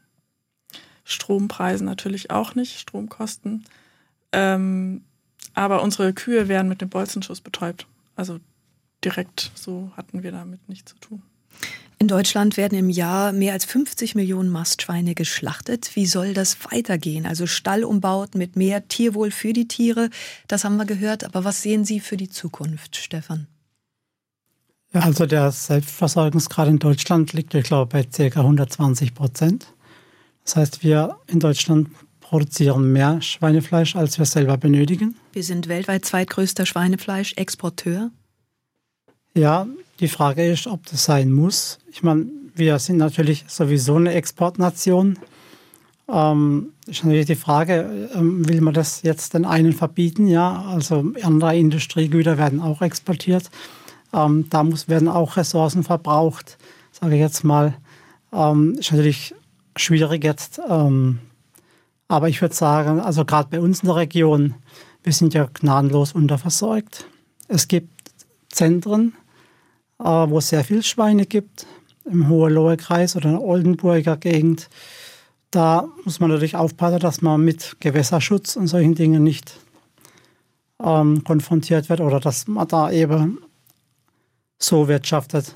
Strompreisen 1.04 1.86
natürlich 1.86 2.30
auch 2.30 2.54
nicht, 2.54 2.80
Stromkosten. 2.80 3.66
Ähm, 4.32 5.04
aber 5.56 5.82
unsere 5.82 6.14
Kühe 6.14 6.48
werden 6.48 6.68
mit 6.68 6.82
dem 6.82 6.90
Bolzenschuss 6.90 7.42
betäubt. 7.42 7.88
Also 8.16 8.40
direkt 9.04 9.52
so 9.56 9.92
hatten 9.98 10.22
wir 10.22 10.32
damit 10.32 10.70
nichts 10.70 10.92
zu 10.92 11.00
tun. 11.00 11.24
In 12.00 12.08
Deutschland 12.08 12.58
werden 12.58 12.78
im 12.78 12.90
Jahr 12.90 13.32
mehr 13.32 13.54
als 13.54 13.66
50 13.66 14.14
Millionen 14.14 14.50
Mastschweine 14.50 15.16
geschlachtet. 15.16 15.96
Wie 15.96 16.06
soll 16.06 16.36
das 16.36 16.58
weitergehen? 16.70 17.26
Also 17.26 17.48
Stallumbauten 17.48 18.38
mit 18.38 18.56
mehr 18.56 18.88
Tierwohl 18.88 19.32
für 19.32 19.52
die 19.52 19.68
Tiere, 19.68 20.12
das 20.48 20.64
haben 20.64 20.78
wir 20.78 20.86
gehört. 20.86 21.24
Aber 21.24 21.44
was 21.44 21.64
sehen 21.64 21.86
Sie 21.86 22.00
für 22.00 22.16
die 22.16 22.30
Zukunft, 22.30 22.98
Stefan? 22.98 23.48
Ja, 24.94 25.02
also 25.02 25.26
der 25.26 25.52
Selbstversorgungsgrad 25.52 26.68
in 26.68 26.80
Deutschland 26.80 27.34
liegt, 27.34 27.56
ich 27.56 27.64
glaube, 27.64 27.88
bei 27.88 28.04
ca. 28.04 28.40
120 28.40 29.16
Prozent. 29.16 29.74
Das 30.46 30.56
heißt, 30.56 30.84
wir 30.84 31.18
in 31.28 31.40
Deutschland 31.40 31.90
produzieren 32.22 32.92
mehr 32.94 33.22
Schweinefleisch, 33.22 33.96
als 33.96 34.20
wir 34.20 34.26
selber 34.26 34.58
benötigen. 34.58 35.16
Wir 35.34 35.44
sind 35.44 35.68
weltweit 35.68 36.06
zweitgrößter 36.06 36.66
Schweinefleischexporteur. 36.66 38.12
Ja, 39.38 39.68
die 40.00 40.08
Frage 40.08 40.52
ist, 40.52 40.66
ob 40.66 40.84
das 40.88 41.06
sein 41.06 41.32
muss. 41.32 41.78
Ich 41.92 42.02
meine, 42.02 42.26
wir 42.56 42.80
sind 42.80 42.98
natürlich 42.98 43.46
sowieso 43.48 43.96
eine 43.96 44.16
Exportnation. 44.16 45.20
Ähm, 46.10 46.70
ist 46.88 47.04
natürlich 47.04 47.28
die 47.28 47.36
Frage, 47.36 48.10
ähm, 48.16 48.50
will 48.50 48.62
man 48.62 48.74
das 48.74 49.04
jetzt 49.04 49.36
den 49.36 49.46
einen 49.46 49.74
verbieten? 49.74 50.26
Ja, 50.26 50.64
also 50.64 51.14
andere 51.22 51.56
Industriegüter 51.56 52.40
werden 52.40 52.62
auch 52.62 52.82
exportiert. 52.82 53.52
Ähm, 54.12 54.48
da 54.50 54.64
muss, 54.64 54.90
werden 54.90 55.08
auch 55.08 55.38
Ressourcen 55.38 55.84
verbraucht, 55.84 56.58
sage 56.92 57.14
ich 57.14 57.22
jetzt 57.22 57.44
mal. 57.44 57.76
Ähm, 58.34 58.74
ist 58.80 58.92
natürlich 58.92 59.36
schwierig 59.76 60.24
jetzt. 60.24 60.60
Ähm, 60.68 61.20
aber 62.08 62.28
ich 62.28 62.42
würde 62.42 62.56
sagen, 62.56 63.02
also 63.02 63.24
gerade 63.24 63.50
bei 63.52 63.60
uns 63.60 63.82
in 63.82 63.88
der 63.88 63.98
Region, 63.98 64.56
wir 65.04 65.14
sind 65.14 65.36
ja 65.36 65.48
gnadenlos 65.54 66.14
unterversorgt. 66.14 67.06
Es 67.48 67.68
gibt 67.68 67.92
Zentren, 68.50 69.14
wo 70.00 70.38
es 70.38 70.50
sehr 70.50 70.64
viele 70.64 70.84
Schweine 70.84 71.26
gibt, 71.26 71.66
im 72.06 72.30
Hohenlohe-Kreis 72.30 73.16
oder 73.16 73.26
in 73.26 73.32
der 73.34 73.42
Oldenburger 73.42 74.18
Gegend. 74.18 74.70
Da 75.52 75.88
muss 76.04 76.20
man 76.20 76.30
natürlich 76.30 76.56
aufpassen, 76.56 77.00
dass 77.00 77.22
man 77.22 77.44
mit 77.44 77.78
Gewässerschutz 77.80 78.56
und 78.56 78.68
solchen 78.68 78.96
Dingen 78.96 79.24
nicht 79.24 79.60
ähm, 80.84 81.24
konfrontiert 81.24 81.90
wird 81.90 82.02
oder 82.02 82.20
dass 82.20 82.48
man 82.48 82.68
da 82.68 82.92
eben 82.92 83.40
so 84.60 84.88
wirtschaftet, 84.88 85.54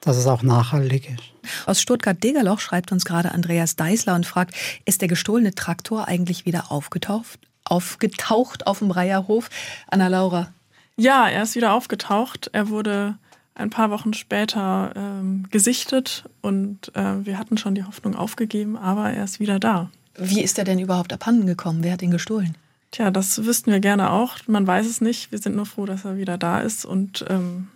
dass 0.00 0.16
es 0.16 0.26
auch 0.26 0.42
nachhaltig 0.42 1.10
ist. 1.10 1.66
Aus 1.66 1.80
Stuttgart-Degerloch 1.80 2.60
schreibt 2.60 2.92
uns 2.92 3.04
gerade 3.04 3.32
Andreas 3.32 3.76
Deißler 3.76 4.14
und 4.14 4.26
fragt, 4.26 4.54
ist 4.84 5.00
der 5.00 5.08
gestohlene 5.08 5.54
Traktor 5.54 6.08
eigentlich 6.08 6.44
wieder 6.44 6.70
aufgetaucht? 6.70 7.38
aufgetaucht 7.68 8.66
auf 8.66 8.78
dem 8.78 8.90
Reierhof. 8.90 9.50
Anna-Laura. 9.88 10.52
Ja, 10.96 11.28
er 11.28 11.42
ist 11.42 11.56
wieder 11.56 11.74
aufgetaucht. 11.74 12.48
Er 12.52 12.68
wurde 12.70 13.18
ein 13.56 13.70
paar 13.70 13.90
Wochen 13.90 14.14
später 14.14 14.92
ähm, 14.94 15.46
gesichtet 15.50 16.24
und 16.42 16.94
äh, 16.94 17.24
wir 17.24 17.38
hatten 17.38 17.56
schon 17.56 17.74
die 17.74 17.84
Hoffnung 17.84 18.14
aufgegeben, 18.14 18.76
aber 18.76 19.10
er 19.10 19.24
ist 19.24 19.40
wieder 19.40 19.58
da. 19.58 19.90
Wie 20.18 20.42
ist 20.42 20.58
er 20.58 20.64
denn 20.64 20.78
überhaupt 20.78 21.12
abhanden 21.12 21.46
gekommen? 21.46 21.82
Wer 21.82 21.92
hat 21.92 22.02
ihn 22.02 22.10
gestohlen? 22.10 22.54
Tja, 22.90 23.10
das 23.10 23.44
wüssten 23.44 23.72
wir 23.72 23.80
gerne 23.80 24.10
auch. 24.10 24.36
Man 24.46 24.66
weiß 24.66 24.86
es 24.86 25.00
nicht. 25.00 25.32
Wir 25.32 25.38
sind 25.38 25.56
nur 25.56 25.66
froh, 25.66 25.86
dass 25.86 26.04
er 26.04 26.16
wieder 26.16 26.38
da 26.38 26.60
ist 26.60 26.84
und 26.84 27.24
ähm, 27.28 27.68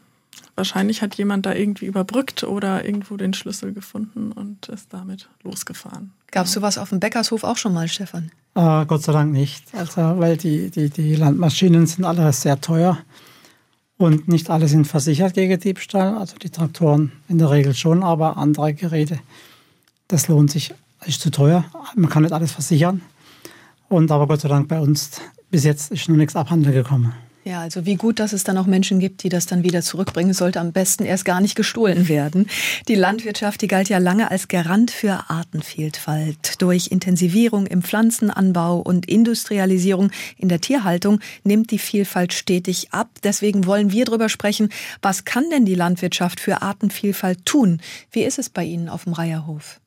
wahrscheinlich 0.54 1.02
hat 1.02 1.16
jemand 1.16 1.46
da 1.46 1.54
irgendwie 1.54 1.86
überbrückt 1.86 2.44
oder 2.44 2.84
irgendwo 2.84 3.16
den 3.16 3.34
Schlüssel 3.34 3.72
gefunden 3.72 4.32
und 4.32 4.68
ist 4.68 4.92
damit 4.92 5.28
losgefahren. 5.42 6.12
Gab 6.30 6.46
es 6.46 6.52
sowas 6.52 6.78
auf 6.78 6.90
dem 6.90 7.00
Bäckershof 7.00 7.44
auch 7.44 7.56
schon 7.56 7.74
mal, 7.74 7.88
Stefan? 7.88 8.30
Äh, 8.54 8.86
Gott 8.86 9.02
sei 9.02 9.12
Dank 9.12 9.32
nicht. 9.32 9.64
Also, 9.74 10.00
weil 10.18 10.36
die, 10.36 10.70
die, 10.70 10.90
die 10.90 11.16
Landmaschinen 11.16 11.86
sind 11.86 12.04
alle 12.04 12.32
sehr 12.32 12.60
teuer. 12.60 12.98
Und 14.00 14.28
nicht 14.28 14.48
alle 14.48 14.66
sind 14.66 14.86
versichert 14.86 15.34
gegen 15.34 15.60
Diebstahl, 15.60 16.16
also 16.16 16.34
die 16.38 16.48
Traktoren 16.48 17.12
in 17.28 17.36
der 17.36 17.50
Regel 17.50 17.74
schon, 17.74 18.02
aber 18.02 18.38
andere 18.38 18.72
Geräte, 18.72 19.18
das 20.08 20.26
lohnt 20.26 20.50
sich, 20.50 20.72
ist 21.04 21.20
zu 21.20 21.30
teuer. 21.30 21.66
Man 21.96 22.08
kann 22.08 22.22
nicht 22.22 22.32
alles 22.32 22.50
versichern. 22.50 23.02
Und 23.90 24.10
aber 24.10 24.26
Gott 24.26 24.40
sei 24.40 24.48
Dank 24.48 24.68
bei 24.68 24.80
uns 24.80 25.20
bis 25.50 25.64
jetzt 25.64 25.90
ist 25.90 26.08
noch 26.08 26.16
nichts 26.16 26.34
abhanden 26.34 26.72
gekommen. 26.72 27.12
Ja, 27.42 27.62
also 27.62 27.86
wie 27.86 27.96
gut, 27.96 28.18
dass 28.18 28.34
es 28.34 28.44
dann 28.44 28.58
auch 28.58 28.66
Menschen 28.66 29.00
gibt, 29.00 29.22
die 29.22 29.30
das 29.30 29.46
dann 29.46 29.64
wieder 29.64 29.80
zurückbringen. 29.80 30.34
sollte 30.34 30.60
am 30.60 30.72
besten 30.72 31.04
erst 31.04 31.24
gar 31.24 31.40
nicht 31.40 31.54
gestohlen 31.54 32.06
werden. 32.06 32.46
Die 32.86 32.94
Landwirtschaft, 32.94 33.62
die 33.62 33.66
galt 33.66 33.88
ja 33.88 33.96
lange 33.96 34.30
als 34.30 34.48
Garant 34.48 34.90
für 34.90 35.30
Artenvielfalt. 35.30 36.60
Durch 36.60 36.88
Intensivierung 36.88 37.66
im 37.66 37.82
Pflanzenanbau 37.82 38.80
und 38.80 39.08
Industrialisierung 39.08 40.10
in 40.36 40.50
der 40.50 40.60
Tierhaltung 40.60 41.20
nimmt 41.42 41.70
die 41.70 41.78
Vielfalt 41.78 42.34
stetig 42.34 42.92
ab. 42.92 43.08
Deswegen 43.24 43.64
wollen 43.64 43.90
wir 43.90 44.04
darüber 44.04 44.28
sprechen, 44.28 44.68
was 45.00 45.24
kann 45.24 45.48
denn 45.48 45.64
die 45.64 45.74
Landwirtschaft 45.74 46.40
für 46.40 46.60
Artenvielfalt 46.60 47.46
tun? 47.46 47.80
Wie 48.12 48.22
ist 48.22 48.38
es 48.38 48.50
bei 48.50 48.64
Ihnen 48.64 48.90
auf 48.90 49.04
dem 49.04 49.14
Reierhof? 49.14 49.80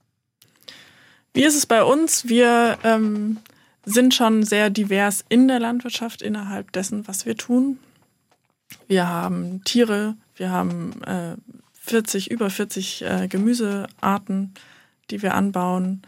Wie 1.36 1.44
ist 1.44 1.56
es 1.56 1.68
bei 1.68 1.84
uns? 1.84 2.28
Wir 2.28 2.80
ähm, 2.84 3.38
sind 3.86 4.14
schon 4.14 4.44
sehr 4.44 4.70
divers 4.70 5.26
in 5.30 5.48
der 5.48 5.60
Landwirtschaft 5.60 6.22
innerhalb 6.22 6.72
dessen, 6.72 7.08
was 7.08 7.26
wir 7.26 7.36
tun. 7.36 7.80
Wir 8.88 9.08
haben 9.08 9.64
Tiere, 9.64 10.16
wir 10.36 10.52
haben 10.52 11.02
äh, 11.04 11.36
40, 11.74 12.32
über 12.32 12.50
40 12.50 13.04
äh, 13.04 13.28
Gemüsearten, 13.28 14.54
die 15.10 15.22
wir 15.22 15.34
anbauen. 15.34 16.02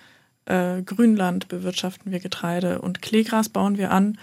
Äh, 0.46 0.82
Grünland 0.84 1.48
bewirtschaften 1.48 2.12
wir 2.12 2.20
Getreide 2.20 2.82
und 2.82 3.02
Kleegras 3.02 3.50
bauen 3.50 3.78
wir 3.78 3.92
an. 3.92 4.18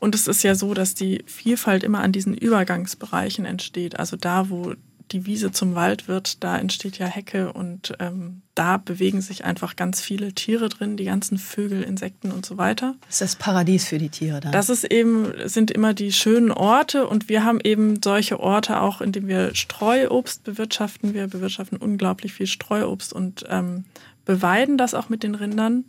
Und 0.00 0.14
es 0.14 0.26
ist 0.26 0.42
ja 0.42 0.54
so, 0.54 0.74
dass 0.74 0.94
die 0.94 1.22
Vielfalt 1.26 1.82
immer 1.82 2.00
an 2.00 2.12
diesen 2.12 2.34
Übergangsbereichen 2.34 3.44
entsteht. 3.44 3.98
Also 3.98 4.16
da, 4.16 4.50
wo 4.50 4.74
die 5.12 5.26
Wiese 5.26 5.52
zum 5.52 5.74
Wald 5.74 6.08
wird, 6.08 6.42
da 6.42 6.58
entsteht 6.58 6.98
ja 6.98 7.06
Hecke 7.06 7.52
und 7.52 7.94
ähm, 8.00 8.42
da 8.54 8.76
bewegen 8.76 9.20
sich 9.20 9.44
einfach 9.44 9.76
ganz 9.76 10.00
viele 10.00 10.32
Tiere 10.32 10.68
drin, 10.68 10.96
die 10.96 11.04
ganzen 11.04 11.38
Vögel, 11.38 11.82
Insekten 11.82 12.32
und 12.32 12.44
so 12.44 12.58
weiter. 12.58 12.96
Das 13.02 13.16
ist 13.16 13.20
das 13.20 13.36
Paradies 13.36 13.86
für 13.86 13.98
die 13.98 14.08
Tiere 14.08 14.40
da. 14.40 14.50
Das 14.50 14.68
ist 14.68 14.84
eben, 14.84 15.32
sind 15.44 15.70
immer 15.70 15.94
die 15.94 16.12
schönen 16.12 16.50
Orte 16.50 17.06
und 17.06 17.28
wir 17.28 17.44
haben 17.44 17.60
eben 17.62 18.02
solche 18.02 18.40
Orte 18.40 18.80
auch, 18.80 19.00
indem 19.00 19.28
wir 19.28 19.54
Streuobst 19.54 20.44
bewirtschaften. 20.44 21.14
Wir 21.14 21.28
bewirtschaften 21.28 21.78
unglaublich 21.78 22.32
viel 22.32 22.46
Streuobst 22.46 23.12
und 23.12 23.44
ähm, 23.48 23.84
beweiden 24.24 24.76
das 24.78 24.94
auch 24.94 25.08
mit 25.08 25.22
den 25.22 25.34
Rindern, 25.34 25.84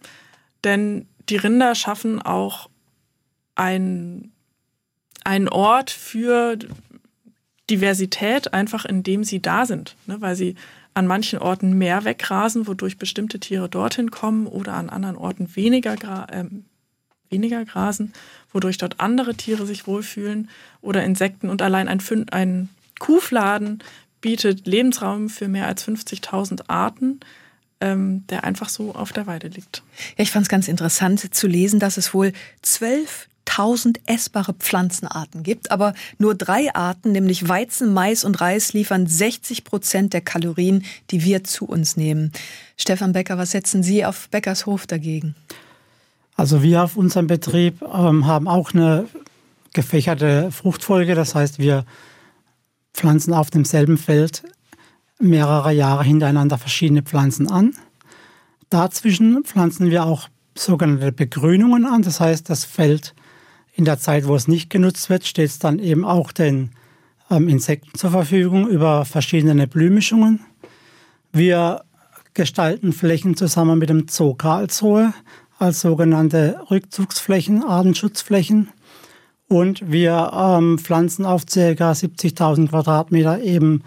denn 0.64 1.08
die 1.30 1.38
Rinder 1.38 1.76
schaffen 1.76 2.22
auch 2.22 2.70
ein 3.56 4.32
ein 5.28 5.50
Ort 5.50 5.92
für 5.92 6.58
Diversität 7.70 8.54
einfach, 8.54 8.86
indem 8.86 9.24
sie 9.24 9.42
da 9.42 9.66
sind, 9.66 9.96
ne? 10.06 10.22
weil 10.22 10.36
sie 10.36 10.56
an 10.94 11.06
manchen 11.06 11.40
Orten 11.40 11.78
mehr 11.78 12.06
wegrasen, 12.06 12.68
wodurch 12.68 12.98
bestimmte 12.98 13.40
Tiere 13.40 13.70
dorthin 13.70 14.10
kommen 14.10 14.48
oder 14.48 14.74
an 14.74 14.90
anderen 14.90 15.16
Orten 15.16 15.56
weniger, 15.56 15.94
äh, 16.32 16.46
weniger 17.30 17.66
grasen, 17.66 18.14
wodurch 18.52 18.78
dort 18.78 19.00
andere 19.00 19.36
Tiere 19.36 19.66
sich 19.66 19.86
wohlfühlen 19.86 20.50
oder 20.82 21.04
Insekten 21.04 21.50
und 21.50 21.62
allein 21.62 21.88
ein, 21.88 22.02
ein 22.32 22.70
Kuhfladen 23.00 23.84
bietet 24.22 24.66
Lebensraum 24.66 25.30
für 25.30 25.48
mehr 25.48 25.68
als 25.68 25.88
50.000 25.88 26.64
Arten 26.68 27.20
ähm, 27.82 28.26
der 28.28 28.44
einfach 28.44 28.70
so 28.70 28.94
auf 28.96 29.14
der 29.14 29.28
Weide 29.28 29.48
liegt. 29.48 29.84
Ja, 30.18 30.24
ich 30.24 30.32
fand 30.32 30.44
es 30.44 30.50
ganz 30.50 30.68
interessant 30.68 31.34
zu 31.34 31.48
lesen, 31.48 31.80
dass 31.80 31.98
es 31.98 32.14
wohl 32.14 32.34
zwölf 32.62 33.28
1000 33.58 34.02
essbare 34.06 34.54
Pflanzenarten 34.54 35.44
gibt, 35.44 35.72
aber 35.72 35.94
nur 36.18 36.36
drei 36.36 36.74
Arten, 36.76 37.12
nämlich 37.12 37.50
Weizen, 37.50 37.94
Mais 37.94 38.24
und 38.24 38.40
Reis, 38.40 38.74
liefern 38.74 39.08
60 39.08 39.64
Prozent 39.64 40.14
der 40.14 40.22
Kalorien, 40.22 40.84
die 41.12 41.24
wir 41.24 41.44
zu 41.44 41.66
uns 41.66 41.98
nehmen. 41.98 42.32
Stefan 42.78 43.14
Becker, 43.14 43.38
was 43.38 43.52
setzen 43.52 43.84
Sie 43.84 44.06
auf 44.06 44.30
Beckers 44.30 44.66
Hof 44.66 44.86
dagegen? 44.88 45.36
Also 46.36 46.62
wir 46.62 46.84
auf 46.84 46.98
unserem 46.98 47.26
Betrieb 47.26 47.82
ähm, 47.82 48.28
haben 48.28 48.48
auch 48.48 48.74
eine 48.74 49.08
gefächerte 49.74 50.52
Fruchtfolge. 50.52 51.16
Das 51.16 51.34
heißt, 51.34 51.58
wir 51.58 51.86
pflanzen 52.94 53.34
auf 53.34 53.50
demselben 53.50 53.98
Feld 53.98 54.44
mehrere 55.20 55.72
Jahre 55.72 56.04
hintereinander 56.04 56.60
verschiedene 56.60 57.02
Pflanzen 57.02 57.50
an. 57.50 57.74
Dazwischen 58.70 59.44
pflanzen 59.46 59.90
wir 59.90 60.06
auch 60.06 60.30
sogenannte 60.56 61.12
Begrünungen 61.12 61.86
an. 61.86 62.04
Das 62.04 62.20
heißt, 62.20 62.50
das 62.50 62.66
Feld 62.66 63.16
in 63.78 63.86
der 63.86 64.00
Zeit, 64.00 64.28
wo 64.28 64.36
es 64.36 64.48
nicht 64.48 64.70
genutzt 64.72 65.10
wird, 65.10 65.26
steht 65.26 65.50
es 65.50 65.60
dann 65.60 65.78
eben 65.78 66.04
auch 66.04 66.32
den 66.32 66.72
ähm, 67.30 67.48
Insekten 67.48 67.98
zur 67.98 68.10
Verfügung 68.10 68.68
über 68.68 69.06
verschiedene 69.06 69.68
Blühmischungen. 69.68 70.40
Wir 71.32 71.84
gestalten 72.34 72.92
Flächen 72.92 73.38
zusammen 73.38 73.78
mit 73.78 73.90
dem 73.90 74.08
Zoo 74.10 74.34
Karlsruhe 74.34 75.14
als 75.60 75.82
sogenannte 75.82 76.60
Rückzugsflächen, 76.72 77.64
Artenschutzflächen. 77.64 78.70
Und 79.48 79.92
wir 79.92 80.32
ähm, 80.34 80.80
pflanzen 80.80 81.26
auf 81.26 81.46
ca. 81.46 81.92
70.000 81.92 82.70
Quadratmeter 82.70 83.42
eben 83.42 83.84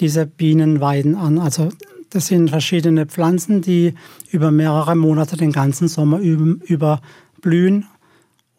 diese 0.00 0.24
Bienenweiden 0.26 1.16
an. 1.16 1.38
Also 1.38 1.68
das 2.08 2.28
sind 2.28 2.48
verschiedene 2.48 3.04
Pflanzen, 3.06 3.60
die 3.60 3.94
über 4.30 4.50
mehrere 4.50 4.96
Monate 4.96 5.36
den 5.36 5.52
ganzen 5.52 5.88
Sommer 5.88 6.18
über 6.18 7.00
blühen 7.42 7.86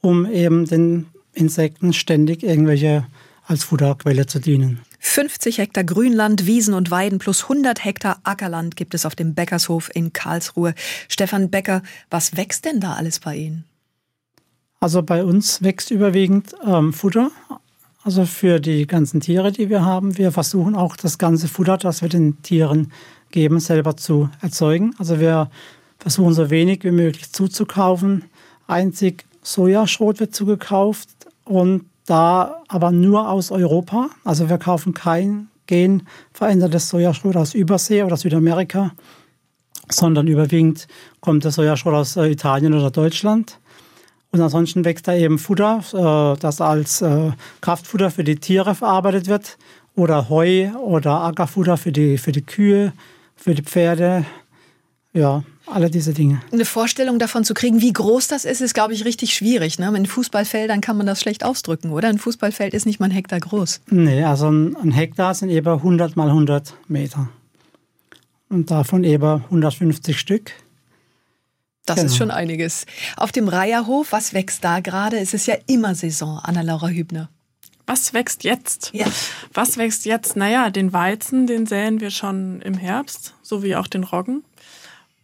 um 0.06 0.26
eben 0.26 0.65
den 0.65 1.08
Insekten 1.34 1.91
ständig 1.91 2.44
irgendwelche 2.44 3.06
als 3.48 3.63
Futterquelle 3.63 4.26
zu 4.26 4.39
dienen. 4.39 4.82
50 5.00 5.58
Hektar 5.60 5.84
Grünland, 5.84 6.48
Wiesen 6.48 6.74
und 6.74 6.89
Weiden 6.89 7.20
plus 7.20 7.44
100 7.44 7.84
Hektar 7.84 8.20
Ackerland 8.24 8.76
gibt 8.76 8.94
es 8.94 9.06
auf 9.06 9.15
dem 9.15 9.36
Bäckershof 9.36 9.91
in 9.94 10.13
Karlsruhe. 10.13 10.74
Stefan 11.10 11.52
Becker, 11.52 11.84
was 12.10 12.38
wächst 12.38 12.65
denn 12.65 12.80
da 12.80 12.94
alles 12.94 13.20
bei 13.20 13.36
Ihnen? 13.36 13.65
Also 14.80 15.04
bei 15.04 15.24
uns 15.24 15.62
wächst 15.62 15.91
überwiegend 15.91 16.56
ähm, 16.65 16.94
Futter, 16.94 17.32
also 18.04 18.26
für 18.26 18.60
die 18.60 18.88
ganzen 18.88 19.20
Tiere, 19.20 19.52
die 19.52 19.70
wir 19.70 19.84
haben. 19.84 20.18
Wir 20.18 20.32
versuchen 20.32 20.76
auch 20.76 20.96
das 20.96 21.18
ganze 21.18 21.48
Futter, 21.48 21.78
das 21.78 22.02
wir 22.02 22.10
den 22.10 22.41
Tieren 22.41 22.91
geben, 23.32 23.60
selber 23.60 23.98
zu 23.98 24.30
erzeugen. 24.41 24.94
Also 24.98 25.20
wir 25.20 25.50
versuchen 25.98 26.34
so 26.34 26.50
wenig 26.50 26.84
wie 26.84 26.91
möglich 26.91 27.32
zuzukaufen. 27.32 28.26
Einzig 28.68 29.26
Sojaschrot 29.45 30.19
wird 30.19 30.36
zugekauft 30.36 31.10
und 31.43 31.86
da 32.05 32.62
aber 32.67 32.91
nur 32.91 33.29
aus 33.29 33.51
Europa. 33.51 34.10
Also 34.23 34.49
wir 34.49 34.58
kaufen 34.58 34.93
kein 34.93 35.49
genverändertes 35.67 36.89
Sojaschrot 36.89 37.36
aus 37.36 37.53
Übersee 37.53 38.03
oder 38.03 38.17
Südamerika, 38.17 38.91
sondern 39.89 40.27
überwiegend 40.27 40.88
kommt 41.21 41.45
das 41.45 41.55
Sojaschrot 41.55 41.93
aus 41.93 42.17
äh, 42.17 42.27
Italien 42.27 42.73
oder 42.73 42.89
Deutschland. 42.89 43.60
Und 44.31 44.41
ansonsten 44.41 44.84
wächst 44.84 45.08
da 45.08 45.13
eben 45.13 45.38
Futter, 45.38 45.81
äh, 45.93 46.39
das 46.39 46.60
als 46.60 47.01
äh, 47.01 47.31
Kraftfutter 47.62 48.10
für 48.10 48.23
die 48.23 48.38
Tiere 48.38 48.73
verarbeitet 48.73 49.27
wird 49.27 49.58
oder 49.95 50.27
Heu 50.27 50.71
oder 50.73 51.21
Ackerfutter 51.21 51.77
für 51.77 51.91
die, 51.91 52.17
für 52.17 52.31
die 52.31 52.41
Kühe, 52.41 52.93
für 53.36 53.53
die 53.53 53.63
Pferde. 53.63 54.25
Ja, 55.13 55.43
alle 55.67 55.89
diese 55.89 56.13
Dinge. 56.13 56.41
Eine 56.51 56.65
Vorstellung 56.65 57.19
davon 57.19 57.43
zu 57.43 57.54
kriegen, 57.54 57.82
wie 57.82 57.93
groß 57.93 58.28
das 58.28 58.45
ist, 58.45 58.62
ist, 58.62 58.73
glaube 58.73 58.93
ich, 58.93 59.06
richtig 59.06 59.34
schwierig. 59.34 59.80
Ne? 59.80 59.91
In 59.95 60.06
Fußballfeldern 60.06 60.82
kann 60.82 60.97
man 60.97 61.06
das 61.06 61.21
schlecht 61.21 61.43
ausdrücken, 61.43 61.91
oder? 61.91 62.10
Ein 62.10 62.19
Fußballfeld 62.19 62.73
ist 62.73 62.86
nicht 62.86 62.99
mal 62.99 63.08
ein 63.08 63.12
Hektar 63.12 63.39
groß. 63.39 63.82
Nee, 63.89 64.23
also 64.23 64.47
ein 64.49 64.91
Hektar 64.91 65.34
sind 65.34 65.49
eben 65.49 65.67
100 65.67 66.15
mal 66.15 66.30
100 66.30 66.75
Meter. 66.88 67.30
Und 68.49 68.69
davon 68.71 69.04
eben 69.04 69.43
150 69.45 70.19
Stück. 70.19 70.51
Das 71.86 71.97
genau. 71.97 72.08
ist 72.08 72.17
schon 72.17 72.32
einiges. 72.32 72.86
Auf 73.15 73.32
dem 73.32 73.47
Reiherhof, 73.47 74.12
was 74.12 74.34
wächst 74.34 74.63
da 74.63 74.80
gerade? 74.80 75.17
Es 75.17 75.34
ist 75.34 75.45
ja 75.45 75.56
immer 75.67 75.93
Saison, 75.93 76.39
Anna-Laura 76.41 76.88
Hübner. 76.88 77.30
Was 77.88 78.13
wächst 78.13 78.43
jetzt? 78.43 78.89
Ja. 78.93 79.06
Was 79.54 79.78
wächst 79.78 80.06
jetzt? 80.06 80.36
Naja, 80.36 80.71
den 80.71 80.93
Weizen, 80.93 81.45
den 81.45 81.67
säen 81.67 81.99
wir 82.01 82.10
schon 82.10 82.62
im 82.62 82.73
Herbst, 82.73 83.36
so 83.43 83.62
wie 83.62 83.75
auch 83.75 83.88
den 83.88 84.04
Roggen. 84.04 84.43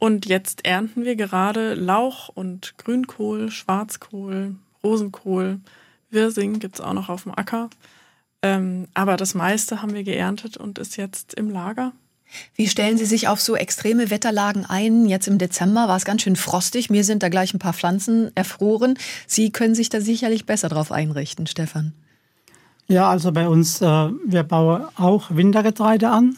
Und 0.04 0.26
jetzt 0.26 0.66
ernten 0.66 1.06
wir 1.06 1.16
gerade 1.16 1.76
Lauch 1.76 2.30
und 2.30 2.74
Grünkohl, 2.80 3.52
Schwarzkohl, 3.52 4.56
Rosenkohl, 4.84 5.60
Wirsing 6.10 6.58
gibt 6.58 6.80
es 6.80 6.82
auch 6.82 6.94
noch 6.94 7.08
auf 7.08 7.22
dem 7.22 7.38
Acker. 7.38 7.70
Ähm, 8.42 8.88
aber 8.96 9.16
das 9.16 9.36
meiste 9.36 9.84
haben 9.84 9.94
wir 9.94 10.04
geerntet 10.04 10.58
und 10.58 10.80
ist 10.80 10.98
jetzt 10.98 11.36
im 11.36 11.52
Lager. 11.52 11.92
Wie 12.56 12.68
stellen 12.68 12.98
Sie 12.98 13.06
sich 13.06 13.28
auf 13.28 13.40
so 13.40 13.56
extreme 13.56 14.10
Wetterlagen 14.10 14.66
ein? 14.66 15.06
Jetzt 15.06 15.28
im 15.28 15.38
Dezember 15.38 15.88
war 15.88 15.98
es 15.98 16.06
ganz 16.06 16.24
schön 16.24 16.36
frostig. 16.36 16.90
Mir 16.90 17.04
sind 17.04 17.22
da 17.22 17.30
gleich 17.30 17.54
ein 17.54 17.60
paar 17.60 17.74
Pflanzen 17.74 18.36
erfroren. 18.36 18.98
Sie 19.28 19.52
können 19.52 19.76
sich 19.76 19.90
da 19.90 20.02
sicherlich 20.02 20.48
besser 20.48 20.70
drauf 20.70 20.92
einrichten, 20.92 21.46
Stefan. 21.46 21.94
Ja, 22.88 23.08
also 23.08 23.32
bei 23.32 23.48
uns, 23.48 23.82
äh, 23.82 23.86
wir 23.86 24.42
bauen 24.42 24.84
auch 24.96 25.30
Wintergetreide 25.30 26.10
an. 26.10 26.38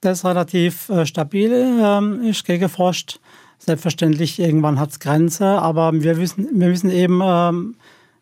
Das 0.00 0.24
relativ 0.24 0.88
äh, 0.88 1.04
stabil, 1.04 1.52
äh, 1.52 2.30
ist 2.30 2.70
Frost. 2.70 3.20
Selbstverständlich, 3.58 4.38
irgendwann 4.38 4.80
hat 4.80 4.92
es 4.92 5.00
Grenze, 5.00 5.46
aber 5.46 5.92
wir 5.92 6.16
wissen, 6.16 6.48
wir 6.58 6.68
müssen 6.68 6.90
eben 6.90 7.20
ähm, 7.22 7.74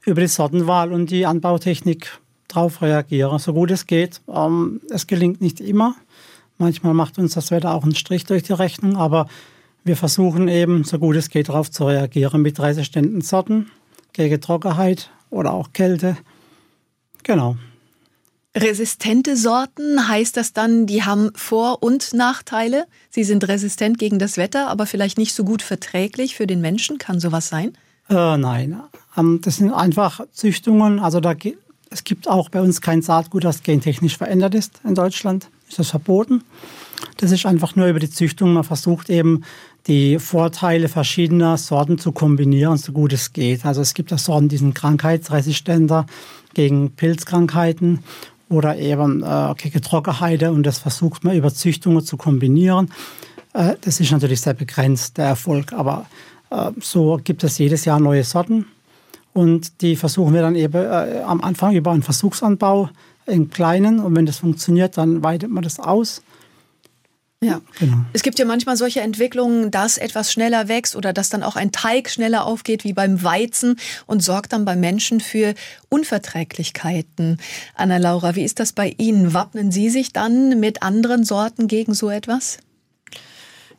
über 0.04 0.20
die 0.20 0.26
Sortenwahl 0.26 0.92
und 0.92 1.10
die 1.10 1.26
Anbautechnik 1.26 2.18
darauf 2.48 2.82
reagieren, 2.82 3.38
so 3.38 3.52
gut 3.52 3.70
es 3.70 3.86
geht. 3.86 4.20
Ähm, 4.26 4.80
es 4.90 5.06
gelingt 5.06 5.40
nicht 5.40 5.60
immer. 5.60 5.94
Manchmal 6.56 6.94
macht 6.94 7.18
uns 7.18 7.34
das 7.34 7.52
Wetter 7.52 7.72
auch 7.72 7.84
einen 7.84 7.94
Strich 7.94 8.24
durch 8.24 8.42
die 8.42 8.52
Rechnung, 8.52 8.96
aber 8.96 9.28
wir 9.84 9.96
versuchen 9.96 10.48
eben, 10.48 10.82
so 10.82 10.98
gut 10.98 11.14
es 11.14 11.30
geht, 11.30 11.48
darauf 11.48 11.70
zu 11.70 11.86
reagieren 11.86 12.42
mit 12.42 12.58
resistenten 12.58 13.20
Sorten 13.20 13.70
gegen 14.12 14.40
Trockenheit 14.40 15.10
oder 15.30 15.52
auch 15.52 15.72
Kälte. 15.72 16.16
Genau. 17.22 17.56
Resistente 18.60 19.36
Sorten 19.36 20.08
heißt 20.08 20.36
das 20.36 20.52
dann, 20.52 20.86
die 20.86 21.04
haben 21.04 21.30
Vor- 21.36 21.82
und 21.82 22.12
Nachteile? 22.12 22.86
Sie 23.08 23.22
sind 23.22 23.46
resistent 23.46 23.98
gegen 23.98 24.18
das 24.18 24.36
Wetter, 24.36 24.68
aber 24.68 24.86
vielleicht 24.86 25.16
nicht 25.16 25.32
so 25.32 25.44
gut 25.44 25.62
verträglich 25.62 26.34
für 26.34 26.46
den 26.46 26.60
Menschen. 26.60 26.98
Kann 26.98 27.20
sowas 27.20 27.48
sein? 27.48 27.74
Äh, 28.10 28.36
nein, 28.36 28.80
ähm, 29.16 29.40
das 29.42 29.56
sind 29.56 29.72
einfach 29.72 30.26
Züchtungen. 30.32 30.98
Also 30.98 31.20
da, 31.20 31.34
es 31.90 32.02
gibt 32.02 32.26
auch 32.26 32.48
bei 32.48 32.60
uns 32.60 32.80
kein 32.80 33.00
Saatgut, 33.00 33.44
das 33.44 33.62
gentechnisch 33.62 34.16
verändert 34.16 34.56
ist 34.56 34.80
in 34.84 34.96
Deutschland. 34.96 35.48
Ist 35.68 35.78
das 35.78 35.90
verboten? 35.90 36.42
Das 37.18 37.30
ist 37.30 37.46
einfach 37.46 37.76
nur 37.76 37.86
über 37.86 38.00
die 38.00 38.10
Züchtung. 38.10 38.54
Man 38.54 38.64
versucht 38.64 39.08
eben 39.08 39.44
die 39.86 40.18
Vorteile 40.18 40.88
verschiedener 40.88 41.58
Sorten 41.58 41.98
zu 41.98 42.10
kombinieren, 42.10 42.76
so 42.76 42.90
gut 42.92 43.12
es 43.12 43.32
geht. 43.32 43.64
Also 43.64 43.82
es 43.82 43.94
gibt 43.94 44.12
auch 44.12 44.18
Sorten, 44.18 44.48
die 44.48 44.56
sind 44.56 44.74
krankheitsresistenter 44.74 46.06
gegen 46.54 46.90
Pilzkrankheiten 46.90 48.00
oder 48.48 48.76
eben 48.76 49.22
äh, 49.22 49.54
gegen 49.56 49.82
Trockenheide 49.82 50.52
und 50.52 50.62
das 50.64 50.78
versucht 50.78 51.24
man 51.24 51.36
über 51.36 51.52
Züchtungen 51.52 52.04
zu 52.04 52.16
kombinieren. 52.16 52.90
Äh, 53.52 53.74
das 53.80 54.00
ist 54.00 54.12
natürlich 54.12 54.40
sehr 54.40 54.54
begrenzt, 54.54 55.18
der 55.18 55.26
Erfolg, 55.26 55.72
aber 55.72 56.06
äh, 56.50 56.70
so 56.80 57.18
gibt 57.22 57.44
es 57.44 57.58
jedes 57.58 57.84
Jahr 57.84 58.00
neue 58.00 58.24
Sorten. 58.24 58.66
Und 59.34 59.82
die 59.82 59.96
versuchen 59.96 60.34
wir 60.34 60.42
dann 60.42 60.56
eben 60.56 60.82
äh, 60.82 61.22
am 61.24 61.40
Anfang 61.42 61.74
über 61.74 61.92
einen 61.92 62.02
Versuchsanbau 62.02 62.88
im 63.26 63.50
Kleinen. 63.50 64.00
Und 64.00 64.16
wenn 64.16 64.26
das 64.26 64.38
funktioniert, 64.38 64.96
dann 64.96 65.22
weitet 65.22 65.50
man 65.50 65.62
das 65.62 65.78
aus 65.78 66.22
ja, 67.40 67.60
genau. 67.78 67.98
Es 68.12 68.24
gibt 68.24 68.40
ja 68.40 68.44
manchmal 68.44 68.76
solche 68.76 69.00
Entwicklungen, 69.00 69.70
dass 69.70 69.96
etwas 69.96 70.32
schneller 70.32 70.66
wächst 70.66 70.96
oder 70.96 71.12
dass 71.12 71.28
dann 71.28 71.44
auch 71.44 71.54
ein 71.54 71.70
Teig 71.70 72.10
schneller 72.10 72.44
aufgeht 72.44 72.82
wie 72.82 72.92
beim 72.92 73.22
Weizen 73.22 73.76
und 74.06 74.24
sorgt 74.24 74.52
dann 74.52 74.64
beim 74.64 74.80
Menschen 74.80 75.20
für 75.20 75.54
Unverträglichkeiten. 75.88 77.38
Anna-Laura, 77.76 78.34
wie 78.34 78.42
ist 78.42 78.58
das 78.58 78.72
bei 78.72 78.92
Ihnen? 78.98 79.34
Wappnen 79.34 79.70
Sie 79.70 79.88
sich 79.88 80.12
dann 80.12 80.58
mit 80.58 80.82
anderen 80.82 81.24
Sorten 81.24 81.68
gegen 81.68 81.94
so 81.94 82.10
etwas? 82.10 82.58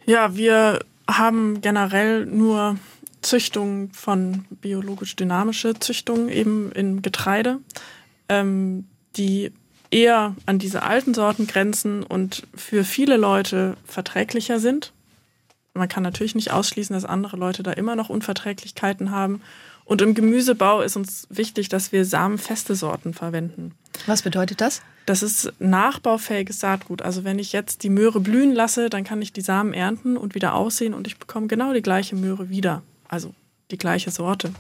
Ja, 0.06 0.38
wir 0.38 0.80
haben 1.10 1.60
generell 1.60 2.26
nur 2.26 2.78
Züchtung 3.22 3.92
von 3.92 4.46
biologisch 4.62 5.18
dynamische 5.18 5.74
Züchtungen 5.78 6.30
eben 6.30 6.72
in 6.72 7.02
Getreide, 7.02 7.60
ähm, 8.30 8.88
die 9.18 9.52
eher 9.92 10.36
an 10.46 10.60
diese 10.60 10.84
alten 10.84 11.14
Sorten 11.14 11.48
grenzen 11.48 12.04
und 12.04 12.48
für 12.56 12.84
viele 12.84 13.18
Leute 13.18 13.76
verträglicher 13.86 14.60
sind. 14.60 14.92
Man 15.74 15.88
kann 15.88 16.04
natürlich 16.04 16.36
nicht 16.36 16.52
ausschließen, 16.52 16.94
dass 16.94 17.06
andere 17.06 17.38
Leute 17.38 17.64
da 17.64 17.72
immer 17.72 17.96
noch 17.96 18.10
Unverträglichkeiten 18.10 19.12
haben. 19.12 19.42
Und 19.86 20.02
im 20.02 20.14
Gemüsebau 20.14 20.82
ist 20.82 20.96
uns 20.96 21.26
wichtig, 21.32 21.70
dass 21.70 21.92
wir 21.92 22.06
samenfeste 22.06 22.76
Sorten 22.76 23.14
verwenden. 23.14 23.74
Was 24.06 24.22
bedeutet 24.22 24.62
das? 24.62 24.82
Das 25.08 25.24
ist 25.24 25.52
nachbaufähiges 25.60 26.60
Saatgut. 26.60 27.02
Also 27.02 27.24
wenn 27.24 27.40
ich 27.40 27.54
jetzt 27.54 27.82
die 27.82 27.90
Möhre 27.90 28.20
blühen 28.20 28.54
lasse, 28.54 28.90
dann 28.90 29.04
kann 29.04 29.22
ich 29.22 29.34
die 29.34 29.42
Samen 29.42 29.74
ernten 29.74 30.18
und 30.18 30.36
wieder 30.36 30.54
aussehen 30.54 30.94
und 30.94 31.08
ich 31.08 31.18
bekomme 31.18 31.48
genau 31.48 31.74
die 31.74 31.82
gleiche 31.82 32.16
Möhre 32.16 32.50
wieder. 32.50 32.84
Also 33.08 33.34
die 33.72 33.78
gleiche 33.78 34.12
Sorte 34.12 34.54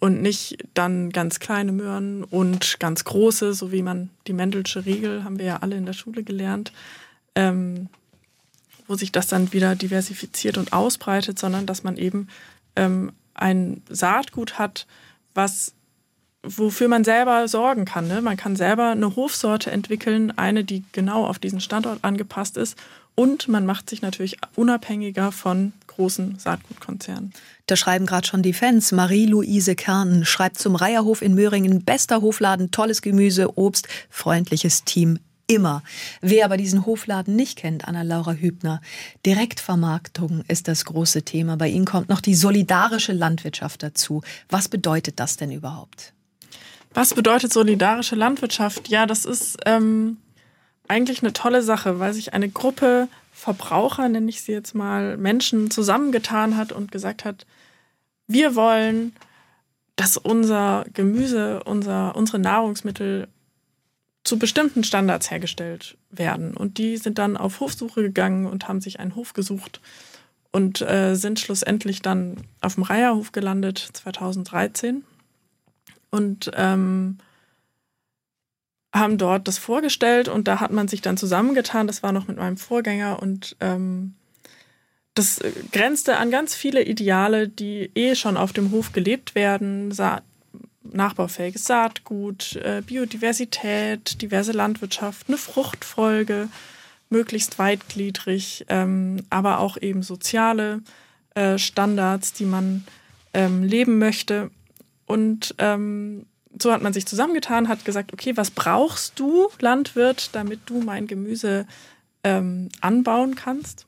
und 0.00 0.22
nicht 0.22 0.58
dann 0.74 1.10
ganz 1.10 1.40
kleine 1.40 1.72
Möhren 1.72 2.24
und 2.24 2.80
ganz 2.80 3.04
große, 3.04 3.52
so 3.52 3.70
wie 3.70 3.82
man 3.82 4.10
die 4.26 4.32
Mendelsche 4.32 4.86
Regel, 4.86 5.24
haben 5.24 5.38
wir 5.38 5.44
ja 5.46 5.56
alle 5.58 5.76
in 5.76 5.86
der 5.86 5.92
Schule 5.92 6.24
gelernt, 6.24 6.72
ähm, 7.34 7.88
wo 8.88 8.94
sich 8.94 9.12
das 9.12 9.28
dann 9.28 9.52
wieder 9.52 9.76
diversifiziert 9.76 10.58
und 10.58 10.72
ausbreitet, 10.72 11.38
sondern 11.38 11.66
dass 11.66 11.84
man 11.84 11.96
eben 11.96 12.28
ähm, 12.76 13.12
ein 13.34 13.82
Saatgut 13.88 14.58
hat, 14.58 14.86
was 15.34 15.74
wofür 16.42 16.88
man 16.88 17.04
selber 17.04 17.46
sorgen 17.48 17.84
kann. 17.84 18.08
Ne? 18.08 18.22
Man 18.22 18.36
kann 18.36 18.56
selber 18.56 18.90
eine 18.90 19.14
Hofsorte 19.14 19.70
entwickeln, 19.70 20.32
eine, 20.36 20.64
die 20.64 20.84
genau 20.92 21.26
auf 21.26 21.38
diesen 21.38 21.60
Standort 21.60 22.02
angepasst 22.02 22.56
ist. 22.56 22.78
Und 23.14 23.48
man 23.48 23.66
macht 23.66 23.90
sich 23.90 24.02
natürlich 24.02 24.38
unabhängiger 24.56 25.32
von 25.32 25.72
großen 25.86 26.38
Saatgutkonzernen. 26.38 27.32
Da 27.66 27.76
schreiben 27.76 28.06
gerade 28.06 28.26
schon 28.26 28.42
die 28.42 28.52
Fans. 28.52 28.92
Marie-Louise 28.92 29.74
Kernen 29.74 30.24
schreibt 30.24 30.58
zum 30.58 30.74
Reierhof 30.74 31.20
in 31.20 31.34
Möhringen, 31.34 31.84
bester 31.84 32.22
Hofladen, 32.22 32.70
tolles 32.70 33.02
Gemüse, 33.02 33.58
Obst, 33.58 33.88
freundliches 34.08 34.84
Team. 34.84 35.18
Immer. 35.46 35.82
Wer 36.20 36.44
aber 36.44 36.56
diesen 36.56 36.86
Hofladen 36.86 37.34
nicht 37.34 37.58
kennt, 37.58 37.88
Anna-Laura 37.88 38.34
Hübner, 38.34 38.80
Direktvermarktung 39.26 40.44
ist 40.46 40.68
das 40.68 40.84
große 40.84 41.24
Thema. 41.24 41.56
Bei 41.56 41.68
Ihnen 41.68 41.86
kommt 41.86 42.08
noch 42.08 42.20
die 42.20 42.36
solidarische 42.36 43.12
Landwirtschaft 43.12 43.82
dazu. 43.82 44.22
Was 44.48 44.68
bedeutet 44.68 45.18
das 45.18 45.36
denn 45.36 45.50
überhaupt? 45.50 46.12
Was 46.94 47.14
bedeutet 47.14 47.52
solidarische 47.52 48.14
Landwirtschaft? 48.14 48.88
Ja, 48.88 49.06
das 49.06 49.24
ist 49.24 49.56
ähm, 49.66 50.18
eigentlich 50.90 51.22
eine 51.22 51.32
tolle 51.32 51.62
Sache, 51.62 52.00
weil 52.00 52.12
sich 52.12 52.34
eine 52.34 52.48
Gruppe 52.48 53.08
Verbraucher, 53.32 54.08
nenne 54.08 54.28
ich 54.28 54.42
sie 54.42 54.52
jetzt 54.52 54.74
mal, 54.74 55.16
Menschen 55.16 55.70
zusammengetan 55.70 56.56
hat 56.56 56.72
und 56.72 56.92
gesagt 56.92 57.24
hat, 57.24 57.46
wir 58.26 58.54
wollen, 58.54 59.14
dass 59.96 60.16
unser 60.16 60.84
Gemüse, 60.92 61.62
unser, 61.64 62.16
unsere 62.16 62.38
Nahrungsmittel 62.38 63.28
zu 64.24 64.38
bestimmten 64.38 64.84
Standards 64.84 65.30
hergestellt 65.30 65.96
werden. 66.10 66.54
Und 66.54 66.76
die 66.76 66.96
sind 66.98 67.18
dann 67.18 67.36
auf 67.36 67.60
Hofsuche 67.60 68.02
gegangen 68.02 68.46
und 68.46 68.68
haben 68.68 68.80
sich 68.80 69.00
einen 69.00 69.14
Hof 69.14 69.32
gesucht 69.32 69.80
und 70.52 70.82
äh, 70.82 71.14
sind 71.14 71.40
schlussendlich 71.40 72.02
dann 72.02 72.36
auf 72.60 72.74
dem 72.74 72.82
Reierhof 72.82 73.32
gelandet 73.32 73.78
2013. 73.94 75.04
Und 76.10 76.50
ähm, 76.54 77.18
haben 78.92 79.18
dort 79.18 79.46
das 79.46 79.58
vorgestellt 79.58 80.28
und 80.28 80.48
da 80.48 80.60
hat 80.60 80.72
man 80.72 80.88
sich 80.88 81.00
dann 81.00 81.16
zusammengetan. 81.16 81.86
Das 81.86 82.02
war 82.02 82.12
noch 82.12 82.28
mit 82.28 82.36
meinem 82.36 82.56
Vorgänger 82.56 83.22
und 83.22 83.56
ähm, 83.60 84.14
das 85.14 85.40
grenzte 85.72 86.16
an 86.16 86.30
ganz 86.30 86.54
viele 86.54 86.82
Ideale, 86.82 87.48
die 87.48 87.90
eh 87.94 88.14
schon 88.14 88.36
auf 88.36 88.52
dem 88.52 88.70
Hof 88.70 88.92
gelebt 88.92 89.34
werden. 89.34 89.92
Sa 89.92 90.22
nachbaufähiges 90.82 91.64
Saatgut, 91.64 92.56
äh, 92.56 92.82
Biodiversität, 92.84 94.20
diverse 94.22 94.52
Landwirtschaft, 94.52 95.28
eine 95.28 95.36
Fruchtfolge, 95.36 96.48
möglichst 97.10 97.58
weitgliedrig, 97.58 98.64
ähm, 98.68 99.24
aber 99.30 99.60
auch 99.60 99.76
eben 99.80 100.02
soziale 100.02 100.80
äh, 101.34 101.58
Standards, 101.58 102.32
die 102.32 102.44
man 102.44 102.84
ähm, 103.34 103.62
leben 103.62 103.98
möchte. 103.98 104.50
Und 105.06 105.54
ähm, 105.58 106.26
so 106.58 106.72
hat 106.72 106.82
man 106.82 106.92
sich 106.92 107.06
zusammengetan, 107.06 107.68
hat 107.68 107.84
gesagt, 107.84 108.12
okay, 108.12 108.36
was 108.36 108.50
brauchst 108.50 109.18
du, 109.18 109.48
Landwirt, 109.60 110.30
damit 110.32 110.60
du 110.66 110.80
mein 110.80 111.06
Gemüse 111.06 111.66
ähm, 112.24 112.68
anbauen 112.80 113.34
kannst? 113.34 113.86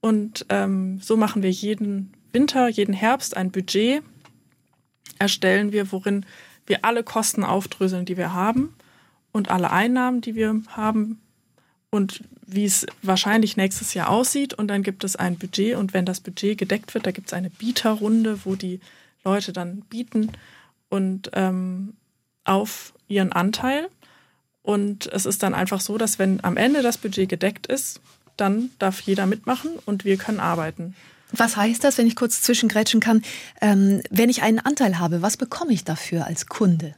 Und 0.00 0.46
ähm, 0.48 1.00
so 1.02 1.16
machen 1.16 1.42
wir 1.42 1.50
jeden 1.50 2.12
Winter, 2.32 2.68
jeden 2.68 2.94
Herbst 2.94 3.36
ein 3.36 3.50
Budget, 3.50 4.02
erstellen 5.18 5.72
wir, 5.72 5.92
worin 5.92 6.24
wir 6.66 6.84
alle 6.84 7.02
Kosten 7.02 7.44
aufdröseln, 7.44 8.06
die 8.06 8.16
wir 8.16 8.32
haben 8.32 8.74
und 9.32 9.50
alle 9.50 9.70
Einnahmen, 9.70 10.20
die 10.20 10.34
wir 10.34 10.62
haben 10.68 11.20
und 11.90 12.22
wie 12.46 12.64
es 12.64 12.86
wahrscheinlich 13.02 13.56
nächstes 13.56 13.94
Jahr 13.94 14.08
aussieht. 14.08 14.54
Und 14.54 14.68
dann 14.68 14.82
gibt 14.82 15.04
es 15.04 15.16
ein 15.16 15.36
Budget 15.36 15.76
und 15.76 15.92
wenn 15.92 16.06
das 16.06 16.20
Budget 16.20 16.56
gedeckt 16.56 16.94
wird, 16.94 17.06
da 17.06 17.10
gibt 17.10 17.28
es 17.28 17.32
eine 17.32 17.50
Bieterrunde, 17.50 18.40
wo 18.44 18.54
die 18.54 18.80
Leute 19.24 19.52
dann 19.52 19.82
bieten 19.82 20.32
und 20.90 21.30
ähm, 21.32 21.94
auf 22.44 22.92
ihren 23.08 23.32
Anteil. 23.32 23.88
Und 24.62 25.06
es 25.06 25.24
ist 25.24 25.42
dann 25.42 25.54
einfach 25.54 25.80
so, 25.80 25.96
dass 25.96 26.18
wenn 26.18 26.44
am 26.44 26.58
Ende 26.58 26.82
das 26.82 26.98
Budget 26.98 27.28
gedeckt 27.28 27.66
ist, 27.66 28.00
dann 28.36 28.70
darf 28.78 29.00
jeder 29.00 29.26
mitmachen 29.26 29.70
und 29.86 30.04
wir 30.04 30.18
können 30.18 30.40
arbeiten. 30.40 30.94
Was 31.32 31.56
heißt 31.56 31.82
das, 31.84 31.96
wenn 31.96 32.06
ich 32.06 32.16
kurz 32.16 32.42
zwischengrätschen 32.42 33.00
kann? 33.00 33.22
Ähm, 33.60 34.02
wenn 34.10 34.28
ich 34.28 34.42
einen 34.42 34.58
Anteil 34.58 34.98
habe, 34.98 35.22
was 35.22 35.36
bekomme 35.36 35.72
ich 35.72 35.84
dafür 35.84 36.26
als 36.26 36.46
Kunde? 36.46 36.94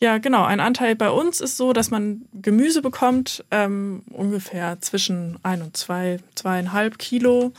Ja, 0.00 0.18
genau. 0.18 0.44
Ein 0.44 0.60
Anteil 0.60 0.96
bei 0.96 1.10
uns 1.10 1.40
ist 1.40 1.56
so, 1.56 1.72
dass 1.72 1.90
man 1.90 2.22
Gemüse 2.32 2.82
bekommt, 2.82 3.44
ähm, 3.50 4.02
ungefähr 4.10 4.80
zwischen 4.80 5.38
ein 5.44 5.62
und 5.62 5.76
zwei, 5.76 6.18
zweieinhalb 6.34 6.98
Kilo, 6.98 7.52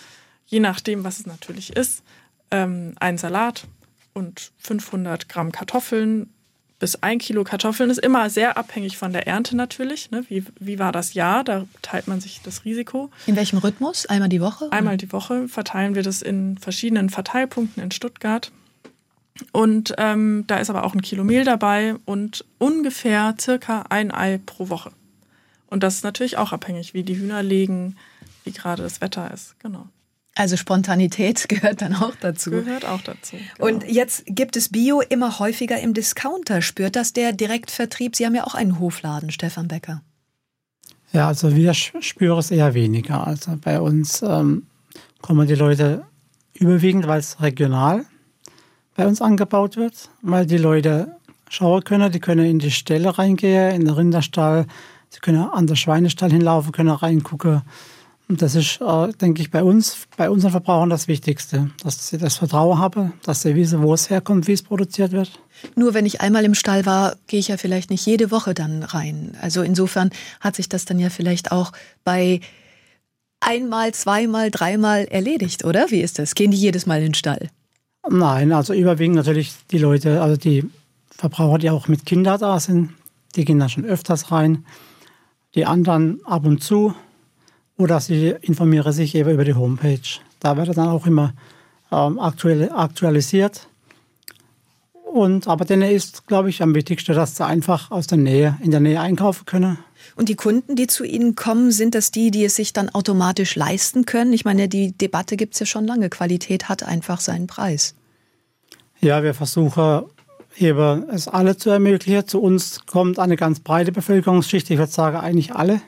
je 0.45 0.59
nachdem, 0.59 1.03
was 1.03 1.19
es 1.19 1.25
natürlich 1.25 1.75
ist. 1.75 2.03
Ähm, 2.51 2.95
ein 2.99 3.17
Salat 3.17 3.65
und 4.13 4.51
500 4.59 5.29
Gramm 5.29 5.51
Kartoffeln 5.51 6.29
bis 6.83 7.01
ein 7.01 7.17
Kilo 7.17 7.45
Kartoffeln 7.45 7.89
ist 7.89 7.99
immer 7.99 8.29
sehr 8.29 8.57
abhängig 8.57 8.97
von 8.97 9.13
der 9.13 9.25
Ernte 9.25 9.55
natürlich. 9.55 10.11
Ne? 10.11 10.25
Wie, 10.27 10.43
wie 10.59 10.79
war 10.79 10.91
das 10.91 11.13
Jahr? 11.13 11.45
Da 11.45 11.65
teilt 11.81 12.09
man 12.09 12.19
sich 12.19 12.41
das 12.43 12.65
Risiko. 12.65 13.09
In 13.25 13.37
welchem 13.37 13.59
Rhythmus? 13.59 14.05
Einmal 14.05 14.27
die 14.27 14.41
Woche? 14.41 14.69
Einmal 14.69 14.97
die 14.97 15.13
Woche 15.13 15.47
verteilen 15.47 15.95
wir 15.95 16.03
das 16.03 16.21
in 16.21 16.57
verschiedenen 16.57 17.09
Verteilpunkten 17.09 17.81
in 17.81 17.91
Stuttgart. 17.91 18.51
Und 19.53 19.95
ähm, 19.97 20.43
da 20.47 20.57
ist 20.57 20.69
aber 20.69 20.83
auch 20.83 20.93
ein 20.93 21.01
Kilo 21.01 21.23
Mehl 21.23 21.45
dabei 21.45 21.95
und 22.03 22.43
ungefähr 22.57 23.33
circa 23.39 23.85
ein 23.87 24.11
Ei 24.11 24.41
pro 24.45 24.67
Woche. 24.67 24.91
Und 25.67 25.83
das 25.83 25.95
ist 25.95 26.03
natürlich 26.03 26.37
auch 26.37 26.51
abhängig, 26.51 26.93
wie 26.93 27.03
die 27.03 27.17
Hühner 27.17 27.43
legen, 27.43 27.95
wie 28.43 28.51
gerade 28.51 28.83
das 28.83 28.99
Wetter 28.99 29.31
ist. 29.33 29.57
Genau. 29.59 29.87
Also 30.35 30.57
Spontanität 30.57 31.47
gehört 31.49 31.81
dann 31.81 31.95
auch 31.95 32.15
dazu. 32.19 32.51
Gehört 32.51 32.85
auch 32.85 33.01
dazu. 33.01 33.37
Genau. 33.57 33.67
Und 33.67 33.87
jetzt 33.87 34.23
gibt 34.25 34.55
es 34.55 34.69
Bio 34.69 35.01
immer 35.01 35.39
häufiger 35.39 35.79
im 35.79 35.93
Discounter. 35.93 36.61
Spürt 36.61 36.95
das 36.95 37.13
der 37.13 37.33
Direktvertrieb? 37.33 38.15
Sie 38.15 38.25
haben 38.25 38.35
ja 38.35 38.45
auch 38.45 38.55
einen 38.55 38.79
Hofladen, 38.79 39.31
Stefan 39.31 39.67
Becker. 39.67 40.01
Ja, 41.11 41.27
also 41.27 41.55
wir 41.55 41.73
spüren 41.75 42.39
es 42.39 42.49
eher 42.49 42.73
weniger. 42.73 43.27
Also 43.27 43.55
bei 43.61 43.79
uns 43.79 44.23
ähm, 44.23 44.65
kommen 45.21 45.47
die 45.47 45.55
Leute 45.55 46.03
überwiegend, 46.55 47.07
weil 47.07 47.19
es 47.19 47.39
regional 47.39 48.05
bei 48.95 49.07
uns 49.07 49.21
angebaut 49.21 49.77
wird, 49.77 50.09
weil 50.21 50.45
die 50.45 50.57
Leute 50.57 51.15
schauen 51.49 51.83
können, 51.83 52.11
die 52.11 52.19
können 52.19 52.45
in 52.45 52.59
die 52.59 52.71
Ställe 52.71 53.17
reingehen, 53.17 53.75
in 53.75 53.85
den 53.85 53.93
Rinderstall, 53.93 54.65
sie 55.09 55.19
können 55.19 55.43
an 55.43 55.67
den 55.67 55.75
Schweinestall 55.75 56.31
hinlaufen, 56.31 56.71
können 56.71 56.89
reingucken. 56.89 57.61
Und 58.29 58.41
das 58.41 58.55
ist, 58.55 58.79
äh, 58.81 59.11
denke 59.13 59.41
ich, 59.41 59.51
bei 59.51 59.63
uns, 59.63 60.07
bei 60.15 60.29
unseren 60.29 60.51
Verbrauchern 60.51 60.89
das 60.89 61.07
Wichtigste, 61.07 61.71
dass 61.83 62.07
sie 62.07 62.17
das 62.17 62.37
Vertrauen 62.37 62.79
haben, 62.79 63.13
dass 63.23 63.41
sie 63.41 63.55
wissen, 63.55 63.81
wo 63.81 63.93
es 63.93 64.09
herkommt, 64.09 64.47
wie 64.47 64.53
es 64.53 64.63
produziert 64.63 65.11
wird. 65.11 65.31
Nur 65.75 65.93
wenn 65.93 66.05
ich 66.05 66.21
einmal 66.21 66.45
im 66.45 66.55
Stall 66.55 66.85
war, 66.85 67.15
gehe 67.27 67.39
ich 67.39 67.49
ja 67.49 67.57
vielleicht 67.57 67.89
nicht 67.89 68.05
jede 68.05 68.31
Woche 68.31 68.53
dann 68.53 68.83
rein. 68.83 69.37
Also 69.41 69.61
insofern 69.61 70.09
hat 70.39 70.55
sich 70.55 70.69
das 70.69 70.85
dann 70.85 70.99
ja 70.99 71.09
vielleicht 71.09 71.51
auch 71.51 71.73
bei 72.03 72.39
einmal, 73.41 73.93
zweimal, 73.93 74.51
dreimal 74.51 75.03
erledigt, 75.05 75.65
oder? 75.65 75.91
Wie 75.91 76.01
ist 76.01 76.17
das? 76.17 76.33
Gehen 76.33 76.51
die 76.51 76.57
jedes 76.57 76.85
Mal 76.85 76.99
in 76.99 77.07
den 77.07 77.13
Stall? 77.13 77.49
Nein, 78.09 78.51
also 78.51 78.73
überwiegend 78.73 79.15
natürlich 79.15 79.53
die 79.71 79.77
Leute, 79.77 80.21
also 80.21 80.37
die 80.37 80.65
Verbraucher, 81.09 81.57
die 81.57 81.69
auch 81.69 81.87
mit 81.87 82.05
Kindern 82.05 82.39
da 82.39 82.59
sind, 82.59 82.91
die 83.35 83.45
gehen 83.45 83.59
da 83.59 83.69
schon 83.69 83.85
öfters 83.85 84.31
rein. 84.31 84.65
Die 85.55 85.65
anderen 85.65 86.19
ab 86.25 86.45
und 86.45 86.63
zu. 86.63 86.93
Oder 87.77 87.99
sie 87.99 88.35
informieren 88.41 88.93
sich 88.93 89.15
eben 89.15 89.31
über 89.31 89.45
die 89.45 89.55
Homepage. 89.55 90.19
Da 90.39 90.57
wird 90.57 90.77
dann 90.77 90.87
auch 90.87 91.07
immer 91.07 91.33
ähm, 91.91 92.19
aktuell, 92.19 92.71
aktualisiert. 92.71 93.67
Und, 95.13 95.47
aber 95.47 95.65
denen 95.65 95.91
ist, 95.91 96.25
glaube 96.27 96.49
ich, 96.49 96.63
am 96.63 96.73
wichtigsten, 96.73 97.13
dass 97.13 97.37
sie 97.37 97.45
einfach 97.45 97.91
aus 97.91 98.07
der 98.07 98.17
Nähe, 98.17 98.57
in 98.63 98.71
der 98.71 98.79
Nähe 98.79 98.99
einkaufen 98.99 99.45
können. 99.45 99.77
Und 100.15 100.27
die 100.27 100.35
Kunden, 100.35 100.75
die 100.75 100.87
zu 100.87 101.03
Ihnen 101.03 101.35
kommen, 101.35 101.71
sind 101.71 101.95
das 101.95 102.11
die, 102.11 102.31
die 102.31 102.45
es 102.45 102.55
sich 102.55 102.73
dann 102.73 102.89
automatisch 102.89 103.55
leisten 103.55 104.05
können? 104.05 104.33
Ich 104.33 104.43
meine, 104.43 104.67
die 104.67 104.91
Debatte 104.91 105.37
gibt 105.37 105.53
es 105.53 105.59
ja 105.59 105.65
schon 105.65 105.85
lange. 105.85 106.09
Qualität 106.09 106.67
hat 106.67 106.83
einfach 106.83 107.19
seinen 107.19 107.47
Preis. 107.47 107.95
Ja, 109.01 109.21
wir 109.23 109.33
versuchen 109.33 110.03
eben 110.57 111.09
es 111.09 111.27
alle 111.27 111.57
zu 111.57 111.69
ermöglichen. 111.69 112.27
Zu 112.27 112.41
uns 112.41 112.85
kommt 112.85 113.19
eine 113.19 113.35
ganz 113.35 113.59
breite 113.59 113.91
Bevölkerungsschicht. 113.91 114.69
Ich 114.69 114.77
würde 114.77 114.91
sagen, 114.91 115.17
eigentlich 115.17 115.53
alle 115.53 115.81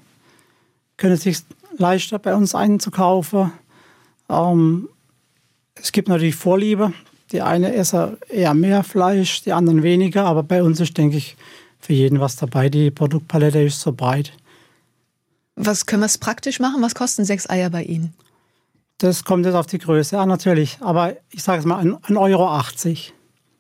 können 0.98 1.18
sich 1.18 1.40
leisten, 1.78 2.20
bei 2.22 2.36
uns 2.36 2.56
einzukaufen. 2.56 3.52
Ähm, 4.30 4.90
es 5.76 5.92
gibt 5.92 6.08
natürlich 6.08 6.36
Vorliebe. 6.36 6.94
Die 7.32 7.42
eine 7.42 7.74
essen 7.74 8.18
eher 8.30 8.54
mehr 8.54 8.84
Fleisch, 8.84 9.42
die 9.44 9.54
anderen 9.54 9.84
weniger. 9.84 10.26
Aber 10.26 10.44
bei 10.44 10.64
uns 10.64 10.80
ist, 10.80 10.98
denke 10.98 11.18
ich, 11.18 11.36
für 11.80 11.94
jeden 11.94 12.20
was 12.20 12.36
dabei. 12.36 12.70
Die 12.70 12.92
Produktpalette 12.92 13.62
ist 13.62 13.82
so 13.82 13.92
breit. 13.92 14.34
Was 15.56 15.86
können 15.86 16.02
wir 16.02 16.08
es 16.08 16.18
praktisch 16.18 16.60
machen? 16.60 16.82
Was 16.82 16.96
kosten 16.96 17.26
sechs 17.26 17.50
Eier 17.50 17.70
bei 17.70 17.84
Ihnen? 17.84 18.14
Das 18.98 19.24
kommt 19.24 19.46
jetzt 19.46 19.56
auf 19.56 19.68
die 19.68 19.78
Größe 19.78 20.18
an, 20.18 20.30
natürlich. 20.30 20.78
Aber 20.82 21.16
ich 21.32 21.44
sage 21.44 21.60
es 21.60 21.66
mal, 21.66 21.84
1,80 21.84 22.18
Euro. 22.18 22.62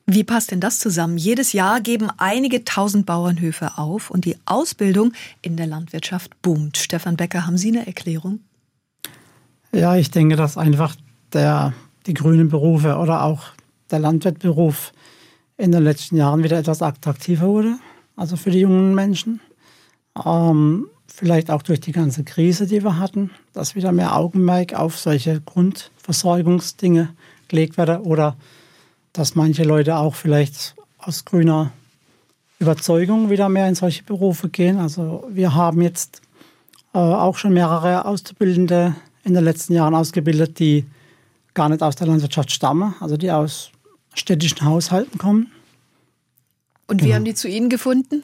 Wie 0.07 0.23
passt 0.23 0.51
denn 0.51 0.59
das 0.59 0.79
zusammen? 0.79 1.17
Jedes 1.17 1.53
Jahr 1.53 1.81
geben 1.81 2.09
einige 2.17 2.63
tausend 2.63 3.05
Bauernhöfe 3.05 3.77
auf 3.77 4.11
und 4.11 4.25
die 4.25 4.37
Ausbildung 4.45 5.13
in 5.41 5.57
der 5.57 5.67
Landwirtschaft 5.67 6.41
boomt. 6.41 6.77
Stefan 6.77 7.17
Becker, 7.17 7.47
haben 7.47 7.57
Sie 7.57 7.69
eine 7.69 7.87
Erklärung? 7.87 8.39
Ja, 9.71 9.95
ich 9.95 10.11
denke, 10.11 10.35
dass 10.35 10.57
einfach 10.57 10.95
der, 11.33 11.73
die 12.05 12.13
grünen 12.13 12.49
Berufe 12.49 12.97
oder 12.97 13.23
auch 13.23 13.45
der 13.89 13.99
Landwirtberuf 13.99 14.93
in 15.57 15.71
den 15.71 15.83
letzten 15.83 16.17
Jahren 16.17 16.43
wieder 16.43 16.59
etwas 16.59 16.81
attraktiver 16.81 17.47
wurde 17.47 17.77
also 18.15 18.35
für 18.35 18.51
die 18.51 18.59
jungen 18.59 18.95
Menschen. 18.95 19.41
Ähm, 20.25 20.87
vielleicht 21.07 21.51
auch 21.51 21.61
durch 21.61 21.79
die 21.79 21.91
ganze 21.91 22.23
Krise, 22.23 22.67
die 22.67 22.83
wir 22.83 22.99
hatten, 22.99 23.31
dass 23.53 23.75
wieder 23.75 23.91
mehr 23.91 24.15
Augenmerk 24.15 24.73
auf 24.73 24.97
solche 24.97 25.41
Grundversorgungsdinge 25.41 27.09
gelegt 27.47 27.77
werde 27.77 28.01
oder 28.01 28.35
dass 29.17 29.35
manche 29.35 29.63
Leute 29.63 29.97
auch 29.97 30.15
vielleicht 30.15 30.75
aus 30.97 31.25
grüner 31.25 31.71
Überzeugung 32.59 33.29
wieder 33.29 33.49
mehr 33.49 33.67
in 33.67 33.75
solche 33.75 34.03
Berufe 34.03 34.49
gehen. 34.49 34.77
Also 34.77 35.25
wir 35.29 35.53
haben 35.55 35.81
jetzt 35.81 36.21
äh, 36.93 36.97
auch 36.97 37.37
schon 37.37 37.53
mehrere 37.53 38.05
Auszubildende 38.05 38.95
in 39.23 39.33
den 39.33 39.43
letzten 39.43 39.73
Jahren 39.73 39.95
ausgebildet, 39.95 40.59
die 40.59 40.85
gar 41.53 41.69
nicht 41.69 41.81
aus 41.81 41.95
der 41.95 42.07
Landwirtschaft 42.07 42.51
stammen, 42.51 42.95
also 42.99 43.17
die 43.17 43.31
aus 43.31 43.71
städtischen 44.13 44.63
Haushalten 44.63 45.17
kommen 45.17 45.51
und 46.87 47.03
wie 47.03 47.09
ja. 47.09 47.15
haben 47.15 47.25
die 47.25 47.33
zu 47.33 47.47
Ihnen 47.47 47.69
gefunden? 47.69 48.23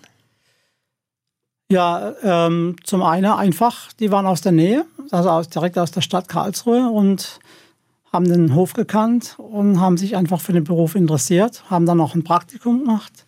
Ja, 1.71 2.13
ähm, 2.21 2.75
zum 2.83 3.01
einen 3.01 3.31
einfach, 3.31 3.93
die 3.93 4.11
waren 4.11 4.25
aus 4.25 4.41
der 4.41 4.51
Nähe, 4.51 4.85
also 5.09 5.29
aus, 5.29 5.49
direkt 5.49 5.77
aus 5.77 5.91
der 5.91 6.01
Stadt 6.01 6.27
Karlsruhe 6.27 6.89
und 6.89 7.39
haben 8.11 8.25
den 8.25 8.55
Hof 8.55 8.73
gekannt 8.73 9.35
und 9.37 9.79
haben 9.79 9.97
sich 9.97 10.15
einfach 10.15 10.41
für 10.41 10.53
den 10.53 10.63
Beruf 10.63 10.95
interessiert, 10.95 11.63
haben 11.69 11.85
dann 11.85 12.01
auch 12.01 12.13
ein 12.13 12.23
Praktikum 12.23 12.79
gemacht 12.79 13.25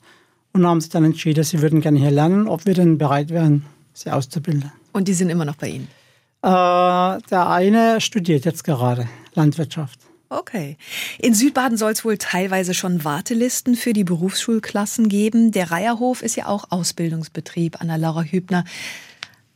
und 0.52 0.66
haben 0.66 0.82
sich 0.82 0.90
dann 0.90 1.06
entschieden, 1.06 1.44
sie 1.44 1.62
würden 1.62 1.82
gerne 1.82 2.00
hier 2.00 2.12
lernen, 2.12 2.48
ob 2.48 2.66
wir 2.66 2.74
denn 2.74 2.98
bereit 2.98 3.30
wären, 3.30 3.66
sie 3.94 4.12
auszubilden. 4.12 4.72
Und 4.92 5.08
die 5.08 5.14
sind 5.14 5.30
immer 5.30 5.46
noch 5.46 5.56
bei 5.56 5.70
Ihnen? 5.70 5.88
Äh, 6.42 6.48
der 6.48 7.50
eine 7.50 8.02
studiert 8.02 8.46
jetzt 8.46 8.64
gerade 8.64 9.08
Landwirtschaft. 9.34 10.00
Okay. 10.30 10.78
In 11.20 11.34
Südbaden 11.34 11.78
soll 11.78 11.92
es 11.92 12.04
wohl 12.04 12.18
teilweise 12.18 12.74
schon 12.74 13.04
Wartelisten 13.04 13.76
für 13.76 13.94
die 13.94 14.04
Berufsschulklassen 14.04 15.08
geben. 15.08 15.52
Der 15.52 15.72
Reierhof 15.72 16.22
ist 16.22 16.36
ja 16.36 16.48
auch 16.48 16.72
Ausbildungsbetrieb 16.72 17.80
an 17.80 17.88
der 17.88 18.00
Laura 18.00 18.24
Hübner. 18.24 18.66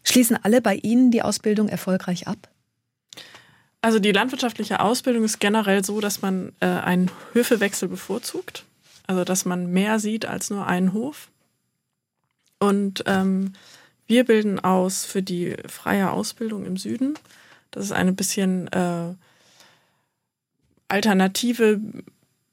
Schließen 0.04 0.38
alle 0.42 0.62
bei 0.62 0.76
Ihnen 0.76 1.12
die 1.12 1.24
Ausbildung 1.24 1.68
erfolgreich 1.68 2.28
ab? 2.28 2.38
Also 3.88 4.00
die 4.00 4.12
landwirtschaftliche 4.12 4.82
Ausbildung 4.82 5.24
ist 5.24 5.40
generell 5.40 5.86
so, 5.86 6.02
dass 6.02 6.22
man 6.22 6.52
äh, 6.60 6.66
einen 6.66 7.10
Höfewechsel 7.32 7.88
bevorzugt. 7.88 8.66
Also 9.08 9.24
dass 9.24 9.46
man 9.46 9.72
mehr 9.72 10.00
sieht 10.00 10.26
als 10.26 10.50
nur 10.50 10.68
einen 10.68 10.92
Hof. 10.92 11.30
Und 12.60 13.06
ähm, 13.08 13.54
wir 14.06 14.26
bilden 14.26 14.60
aus 14.60 15.06
für 15.06 15.24
die 15.24 15.56
freie 15.70 16.12
Ausbildung 16.12 16.66
im 16.66 16.76
Süden. 16.76 17.14
Das 17.72 17.86
ist 17.86 17.94
eine 17.94 18.12
bisschen 18.12 18.68
äh, 18.74 19.14
alternative 20.90 21.80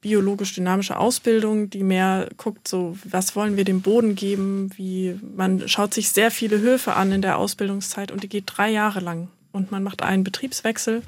biologisch 0.02 0.54
dynamische 0.54 0.96
Ausbildung, 0.96 1.68
die 1.68 1.82
mehr 1.82 2.28
guckt, 2.36 2.68
so 2.68 2.96
was 3.02 3.34
wollen 3.34 3.56
wir 3.56 3.64
dem 3.64 3.82
Boden 3.82 4.14
geben, 4.14 4.70
wie 4.76 5.18
man 5.34 5.66
schaut 5.68 5.94
sich 5.94 6.10
sehr 6.10 6.30
viele 6.30 6.60
Höfe 6.60 6.94
an 6.94 7.10
in 7.10 7.22
der 7.22 7.38
Ausbildungszeit 7.38 8.12
und 8.12 8.22
die 8.22 8.28
geht 8.28 8.44
drei 8.46 8.70
Jahre 8.70 9.00
lang 9.00 9.30
und 9.54 9.70
man 9.70 9.82
macht 9.82 10.02
einen 10.02 10.24
Betriebswechsel 10.24 11.02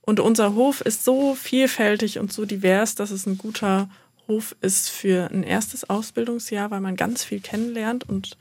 und 0.00 0.18
unser 0.18 0.54
Hof 0.54 0.80
ist 0.80 1.04
so 1.04 1.34
vielfältig 1.34 2.18
und 2.18 2.32
so 2.32 2.44
divers, 2.44 2.96
dass 2.96 3.10
es 3.10 3.26
ein 3.26 3.38
guter 3.38 3.88
Hof 4.26 4.56
ist 4.60 4.90
für 4.90 5.30
ein 5.30 5.44
erstes 5.44 5.88
Ausbildungsjahr, 5.88 6.70
weil 6.70 6.80
man 6.80 6.96
ganz 6.96 7.24
viel 7.24 7.40
kennenlernt 7.40 8.08
und 8.08 8.36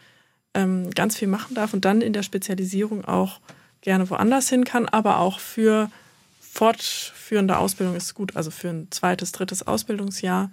ähm, 0.54 0.90
ganz 0.92 1.16
viel 1.16 1.28
machen 1.28 1.56
darf 1.56 1.74
und 1.74 1.86
dann 1.86 2.02
in 2.02 2.14
der 2.14 2.24
Spezialisierung 2.24 3.06
auch 3.06 3.40
gerne 3.82 4.10
woanders 4.10 4.50
hin 4.50 4.65
kann, 4.65 4.88
aber 4.88 5.19
auch 5.19 5.40
für 5.40 5.90
fortführende 6.40 7.58
Ausbildung 7.58 7.96
ist 7.96 8.13
gut, 8.13 8.36
also 8.36 8.52
für 8.52 8.69
ein 8.69 8.88
zweites, 8.92 9.32
drittes 9.32 9.65
Ausbildungsjahr. 9.65 10.52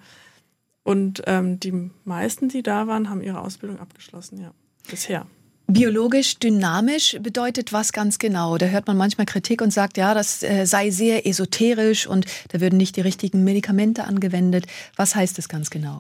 Und 0.85 1.23
ähm, 1.27 1.59
die 1.59 1.91
meisten, 2.05 2.49
die 2.49 2.63
da 2.63 2.87
waren, 2.87 3.11
haben 3.11 3.21
ihre 3.21 3.41
Ausbildung 3.41 3.81
abgeschlossen, 3.81 4.41
ja, 4.41 4.53
bisher. 4.89 5.27
Biologisch 5.71 6.39
dynamisch 6.39 7.19
bedeutet 7.21 7.75
was 7.75 7.93
ganz 7.93 8.19
genau? 8.19 8.57
Da 8.57 8.67
hört 8.67 8.87
man 8.87 8.97
manchmal 8.97 9.27
Kritik 9.27 9.61
und 9.61 9.71
sagt, 9.71 9.99
ja, 9.99 10.15
das 10.15 10.43
äh, 10.43 10.65
sei 10.65 10.91
sehr 10.91 11.27
esoterisch 11.27 12.07
und 12.07 12.25
da 12.49 12.63
würden 12.63 12.79
nicht 12.79 12.97
die 12.97 13.03
richtigen 13.03 13.45
Medikamente 13.45 14.05
angewendet. 14.05 14.67
Was 14.97 15.15
heißt 15.15 15.37
das 15.37 15.47
ganz 15.51 15.69
genau? 15.69 15.99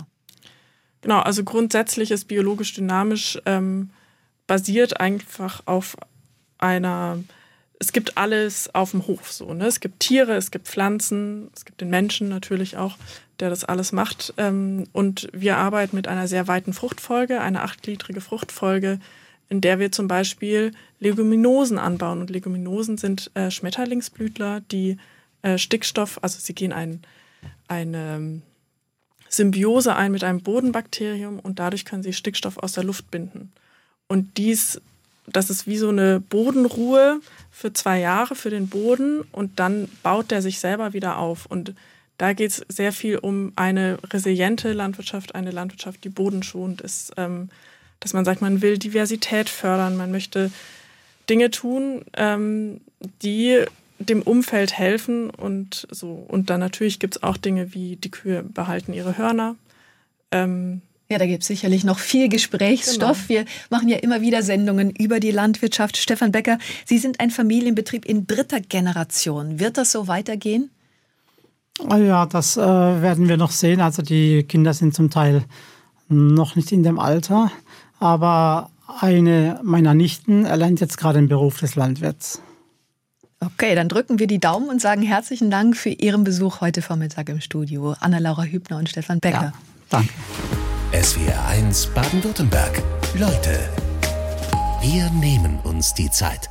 Genau, 1.02 1.20
also 1.20 1.44
grundsätzlich 1.44 2.10
ist 2.10 2.24
biologisch 2.28 2.72
dynamisch 2.72 3.38
ähm, 3.44 3.90
basiert 4.46 5.00
einfach 5.00 5.62
auf 5.66 5.96
einer, 6.56 7.18
es 7.78 7.92
gibt 7.92 8.16
alles 8.16 8.74
auf 8.74 8.92
dem 8.92 9.06
Hof 9.06 9.30
so. 9.30 9.52
Ne? 9.52 9.66
Es 9.66 9.80
gibt 9.80 10.00
Tiere, 10.00 10.34
es 10.36 10.50
gibt 10.50 10.66
Pflanzen, 10.66 11.50
es 11.54 11.66
gibt 11.66 11.82
den 11.82 11.90
Menschen 11.90 12.30
natürlich 12.30 12.78
auch, 12.78 12.96
der 13.38 13.50
das 13.50 13.64
alles 13.64 13.92
macht. 13.92 14.32
Ähm, 14.38 14.84
und 14.92 15.28
wir 15.34 15.58
arbeiten 15.58 15.94
mit 15.94 16.08
einer 16.08 16.26
sehr 16.26 16.48
weiten 16.48 16.72
Fruchtfolge, 16.72 17.42
eine 17.42 17.60
achtgliedrige 17.60 18.22
Fruchtfolge, 18.22 18.98
in 19.48 19.60
der 19.60 19.78
wir 19.78 19.92
zum 19.92 20.08
Beispiel 20.08 20.72
Leguminosen 21.00 21.78
anbauen. 21.78 22.20
Und 22.20 22.30
Leguminosen 22.30 22.98
sind 22.98 23.30
äh, 23.34 23.50
Schmetterlingsblütler, 23.50 24.60
die 24.70 24.98
äh, 25.42 25.58
Stickstoff, 25.58 26.18
also 26.22 26.38
sie 26.40 26.54
gehen 26.54 26.72
ein, 26.72 27.02
eine 27.66 28.16
ähm, 28.16 28.42
Symbiose 29.28 29.94
ein 29.94 30.12
mit 30.12 30.24
einem 30.24 30.40
Bodenbakterium 30.40 31.38
und 31.38 31.58
dadurch 31.58 31.84
können 31.84 32.02
sie 32.02 32.12
Stickstoff 32.12 32.58
aus 32.58 32.72
der 32.72 32.84
Luft 32.84 33.10
binden. 33.10 33.52
Und 34.06 34.38
dies, 34.38 34.80
das 35.26 35.50
ist 35.50 35.66
wie 35.66 35.76
so 35.76 35.90
eine 35.90 36.20
Bodenruhe 36.20 37.20
für 37.50 37.72
zwei 37.72 38.00
Jahre 38.00 38.34
für 38.34 38.50
den 38.50 38.68
Boden 38.68 39.20
und 39.32 39.58
dann 39.60 39.88
baut 40.02 40.30
der 40.30 40.40
sich 40.40 40.60
selber 40.60 40.94
wieder 40.94 41.18
auf. 41.18 41.46
Und 41.46 41.74
da 42.16 42.32
geht 42.32 42.50
es 42.50 42.64
sehr 42.68 42.92
viel 42.92 43.18
um 43.18 43.52
eine 43.54 43.98
resiliente 44.10 44.72
Landwirtschaft, 44.72 45.34
eine 45.34 45.50
Landwirtschaft, 45.50 46.02
die 46.04 46.08
bodenschonend 46.08 46.80
ist. 46.80 47.12
Ähm, 47.16 47.50
dass 48.00 48.12
man 48.12 48.24
sagt, 48.24 48.40
man 48.40 48.62
will 48.62 48.78
Diversität 48.78 49.48
fördern, 49.48 49.96
man 49.96 50.10
möchte 50.10 50.50
Dinge 51.28 51.50
tun, 51.50 52.02
ähm, 52.16 52.80
die 53.22 53.64
dem 53.98 54.22
Umfeld 54.22 54.72
helfen 54.78 55.30
und 55.30 55.86
so. 55.90 56.24
Und 56.28 56.50
dann 56.50 56.60
natürlich 56.60 56.98
gibt 56.98 57.16
es 57.16 57.22
auch 57.22 57.36
Dinge 57.36 57.74
wie 57.74 57.96
die 57.96 58.10
Kühe 58.10 58.42
behalten 58.42 58.92
ihre 58.92 59.18
Hörner. 59.18 59.56
Ähm, 60.30 60.82
ja, 61.10 61.18
da 61.18 61.26
gibt 61.26 61.42
es 61.42 61.48
sicherlich 61.48 61.84
noch 61.84 61.98
viel 61.98 62.28
Gesprächsstoff. 62.28 63.28
Genau. 63.28 63.40
Wir 63.40 63.44
machen 63.70 63.88
ja 63.88 63.96
immer 63.96 64.20
wieder 64.20 64.42
Sendungen 64.42 64.90
über 64.90 65.20
die 65.20 65.30
Landwirtschaft. 65.30 65.96
Stefan 65.96 66.32
Becker, 66.32 66.58
Sie 66.84 66.98
sind 66.98 67.18
ein 67.18 67.30
Familienbetrieb 67.30 68.04
in 68.04 68.26
dritter 68.26 68.60
Generation. 68.60 69.58
Wird 69.58 69.78
das 69.78 69.90
so 69.90 70.06
weitergehen? 70.06 70.70
Ja, 71.90 72.26
das 72.26 72.56
äh, 72.56 72.60
werden 72.60 73.28
wir 73.28 73.36
noch 73.36 73.52
sehen. 73.52 73.80
Also 73.80 74.02
die 74.02 74.42
Kinder 74.42 74.74
sind 74.74 74.94
zum 74.94 75.10
Teil 75.10 75.44
noch 76.08 76.56
nicht 76.56 76.72
in 76.72 76.82
dem 76.82 76.98
Alter 76.98 77.50
aber 78.00 78.70
eine 79.00 79.60
meiner 79.62 79.94
Nichten 79.94 80.44
erlernt 80.44 80.80
jetzt 80.80 80.98
gerade 80.98 81.18
den 81.18 81.28
Beruf 81.28 81.58
des 81.60 81.76
Landwirts. 81.76 82.40
Okay, 83.40 83.74
dann 83.74 83.88
drücken 83.88 84.18
wir 84.18 84.26
die 84.26 84.40
Daumen 84.40 84.68
und 84.68 84.80
sagen 84.80 85.02
herzlichen 85.02 85.50
Dank 85.50 85.76
für 85.76 85.90
Ihren 85.90 86.24
Besuch 86.24 86.60
heute 86.60 86.82
Vormittag 86.82 87.28
im 87.28 87.40
Studio. 87.40 87.94
Anna-Laura 88.00 88.42
Hübner 88.42 88.78
und 88.78 88.88
Stefan 88.88 89.20
Becker. 89.20 89.52
Ja, 89.52 89.52
danke. 89.90 90.12
SWR 90.92 91.46
1 91.46 91.86
Baden-Württemberg. 91.88 92.82
Leute, 93.14 93.58
wir 94.80 95.10
nehmen 95.10 95.60
uns 95.62 95.94
die 95.94 96.10
Zeit. 96.10 96.50